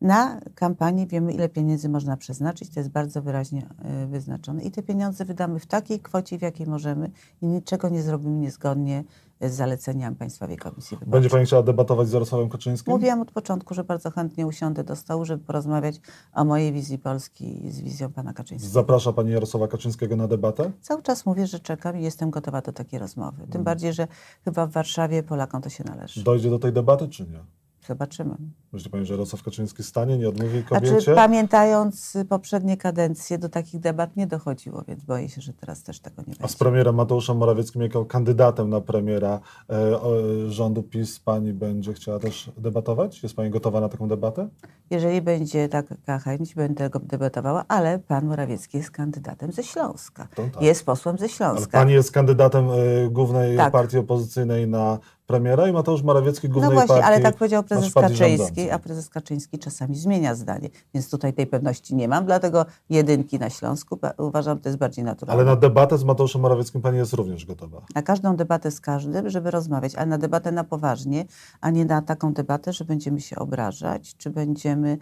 Na 0.00 0.40
kampanię 0.54 1.06
wiemy, 1.06 1.32
ile 1.32 1.48
pieniędzy 1.48 1.88
można 1.88 2.16
przeznaczyć, 2.16 2.70
to 2.70 2.80
jest 2.80 2.90
bardzo 2.90 3.22
wyraźnie 3.22 3.68
y, 4.02 4.06
wyznaczone. 4.06 4.62
I 4.62 4.70
te 4.70 4.82
pieniądze 4.82 5.24
wydamy 5.24 5.58
w 5.58 5.66
takiej 5.66 6.00
kwocie, 6.00 6.38
w 6.38 6.42
jakiej 6.42 6.66
możemy 6.66 7.10
i 7.42 7.46
niczego 7.46 7.88
nie 7.88 8.02
zrobimy 8.02 8.36
niezgodnie 8.36 9.04
z 9.40 9.52
zaleceniami 9.52 10.16
Państwowej 10.16 10.56
Komisji 10.56 10.96
Wyborczej. 10.96 11.12
Będzie 11.12 11.30
Pani 11.30 11.46
chciała 11.46 11.62
debatować 11.62 12.08
z 12.08 12.12
Jarosławem 12.12 12.48
Kaczyńskim? 12.48 12.92
Mówiłam 12.92 13.20
od 13.20 13.30
początku, 13.30 13.74
że 13.74 13.84
bardzo 13.84 14.10
chętnie 14.10 14.46
usiądę 14.46 14.84
do 14.84 14.96
stołu, 14.96 15.24
żeby 15.24 15.44
porozmawiać 15.44 16.00
o 16.32 16.44
mojej 16.44 16.72
wizji 16.72 16.98
Polski 16.98 17.70
z 17.70 17.80
wizją 17.80 18.12
Pana 18.12 18.32
Kaczyńskiego. 18.32 18.72
Zaprasza 18.72 19.12
Pani 19.12 19.30
Jarosława 19.30 19.68
Kaczyńskiego 19.68 20.16
na 20.16 20.28
debatę? 20.28 20.70
Cały 20.80 21.02
czas 21.02 21.26
mówię, 21.26 21.46
że 21.46 21.60
czekam 21.60 21.98
i 21.98 22.02
jestem 22.02 22.30
gotowa 22.30 22.62
do 22.62 22.72
takiej 22.72 22.98
rozmowy. 22.98 23.46
Tym 23.50 23.64
bardziej, 23.64 23.92
że 23.92 24.08
chyba 24.44 24.66
w 24.66 24.70
Warszawie 24.70 25.22
Polakom 25.22 25.62
to 25.62 25.70
się 25.70 25.84
należy. 25.84 26.22
Dojdzie 26.22 26.50
do 26.50 26.58
tej 26.58 26.72
debaty, 26.72 27.08
czy 27.08 27.22
nie? 27.22 27.40
Zobaczymy. 27.88 28.36
Myśli 28.72 28.90
Pani, 28.90 29.06
że 29.06 29.14
Jarosław 29.14 29.42
Kaczyński 29.42 29.82
stanie, 29.82 30.18
nie 30.18 30.28
odmówi 30.28 30.62
Znaczy, 30.68 30.86
kobiecie? 30.86 31.14
pamiętając 31.14 32.16
poprzednie 32.28 32.76
kadencje, 32.76 33.38
do 33.38 33.48
takich 33.48 33.80
debat 33.80 34.16
nie 34.16 34.26
dochodziło, 34.26 34.82
więc 34.88 35.04
boję 35.04 35.28
się, 35.28 35.40
że 35.40 35.52
teraz 35.52 35.82
też 35.82 36.00
tego 36.00 36.22
nie 36.26 36.32
A 36.32 36.36
z 36.36 36.40
będzie. 36.40 36.56
premierem 36.58 36.94
Mateuszem 36.94 37.36
Morawieckim 37.36 37.82
jako 37.82 38.04
kandydatem 38.04 38.70
na 38.70 38.80
premiera 38.80 39.40
e, 39.70 40.00
o, 40.00 40.12
rządu 40.48 40.82
PiS 40.82 41.20
Pani 41.20 41.52
będzie 41.52 41.92
chciała 41.94 42.18
też 42.18 42.50
debatować? 42.58 43.22
Jest 43.22 43.36
Pani 43.36 43.50
gotowa 43.50 43.80
na 43.80 43.88
taką 43.88 44.08
debatę? 44.08 44.48
Jeżeli 44.90 45.22
będzie 45.22 45.68
taka 45.68 46.18
chęć, 46.18 46.54
będę 46.54 46.84
tego 46.84 46.98
debatowała, 47.00 47.64
ale 47.68 47.98
pan 47.98 48.26
Morawiecki 48.26 48.78
jest 48.78 48.90
kandydatem 48.90 49.52
ze 49.52 49.62
Śląska. 49.62 50.28
To 50.34 50.42
tak. 50.42 50.62
Jest 50.62 50.86
posłem 50.86 51.18
ze 51.18 51.24
Ale 51.24 51.28
Śląska. 51.34 51.78
Pani 51.78 51.92
jest 51.92 52.12
kandydatem 52.12 52.64
e, 52.70 53.10
głównej 53.10 53.56
Tak. 53.56 53.72
partii 53.72 53.98
opozycyjnej 53.98 54.68
na 54.68 54.98
premiera 55.26 55.68
i 55.68 55.72
Mateusz 55.72 56.02
Morawiecki 56.02 56.48
No 56.48 56.52
głównej 56.52 56.72
właśnie, 56.72 56.88
partii 56.88 57.04
ale 57.04 57.20
tak 57.20 57.36
powiedział 57.36 57.62
prezes 57.62 57.94
Kaczyński, 57.94 58.36
rządzącej. 58.36 58.70
a 58.70 58.78
prezes 58.78 59.08
Kaczyński 59.08 59.58
czasami 59.58 59.96
zmienia 59.96 60.34
zdanie, 60.34 60.68
więc 60.94 61.10
tutaj 61.10 61.32
tej 61.32 61.46
pewności 61.46 61.94
nie 61.94 62.08
mam, 62.08 62.26
dlatego 62.26 62.66
jedynki 62.90 63.38
na 63.38 63.50
Śląsku 63.50 63.98
uważam, 64.18 64.58
to 64.58 64.68
jest 64.68 64.78
bardziej 64.78 65.04
naturalne. 65.04 65.42
Ale 65.42 65.50
na 65.50 65.56
debatę 65.60 65.98
z 65.98 66.04
Mateuszem 66.04 66.40
Morawieckim 66.40 66.80
Pani 66.80 66.98
jest 66.98 67.12
również 67.12 67.46
gotowa. 67.46 67.80
Na 67.94 68.02
każdą 68.02 68.36
debatę 68.36 68.70
z 68.70 68.80
każdym, 68.80 69.30
żeby 69.30 69.50
rozmawiać, 69.50 69.94
ale 69.94 70.06
na 70.06 70.18
debatę 70.18 70.52
na 70.52 70.64
poważnie, 70.64 71.24
a 71.60 71.70
nie 71.70 71.84
na 71.84 72.02
taką 72.02 72.32
debatę, 72.32 72.72
że 72.72 72.84
będziemy 72.84 73.20
się 73.20 73.36
obrażać, 73.36 74.16
czy 74.16 74.30
będziemy 74.30 74.98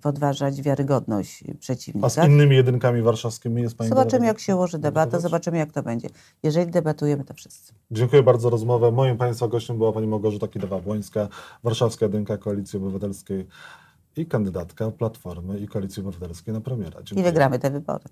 podważać 0.00 0.62
wiarygodność 0.62 1.44
A 1.48 1.52
z 1.54 1.58
przeciwnika. 1.58 2.26
innymi 2.26 2.56
jedynkami 2.56 3.02
warszawskimi 3.02 3.62
jest 3.62 3.76
Pani 3.76 3.90
Zobaczymy, 3.90 4.26
jak 4.26 4.40
się 4.40 4.56
ułoży 4.56 4.78
debata, 4.78 5.20
zobaczymy, 5.20 5.58
jak 5.58 5.72
to 5.72 5.82
będzie. 5.82 6.08
Jeżeli 6.42 6.70
debatujemy, 6.70 7.24
to 7.24 7.34
wszyscy. 7.34 7.72
Dziękuję 7.90 8.22
bardzo 8.22 8.42
za 8.42 8.50
rozmowę. 8.50 8.90
Moim 8.90 9.16
Państwa 9.16 9.48
gościem 9.48 9.78
była 9.78 9.92
Pani 9.92 10.06
Małgorzata 10.06 10.46
Kidawa-Błońska, 10.46 11.28
Warszawska 11.62 12.06
Jedynka 12.06 12.38
Koalicji 12.38 12.76
Obywatelskiej 12.76 13.46
i 14.16 14.26
kandydatka 14.26 14.90
Platformy 14.90 15.58
i 15.58 15.68
Koalicji 15.68 16.02
Obywatelskiej 16.02 16.54
na 16.54 16.60
premiera. 16.60 17.00
I 17.00 17.04
Dziękuję. 17.04 17.24
wygramy 17.30 17.58
te 17.58 17.70
wybory. 17.70 18.04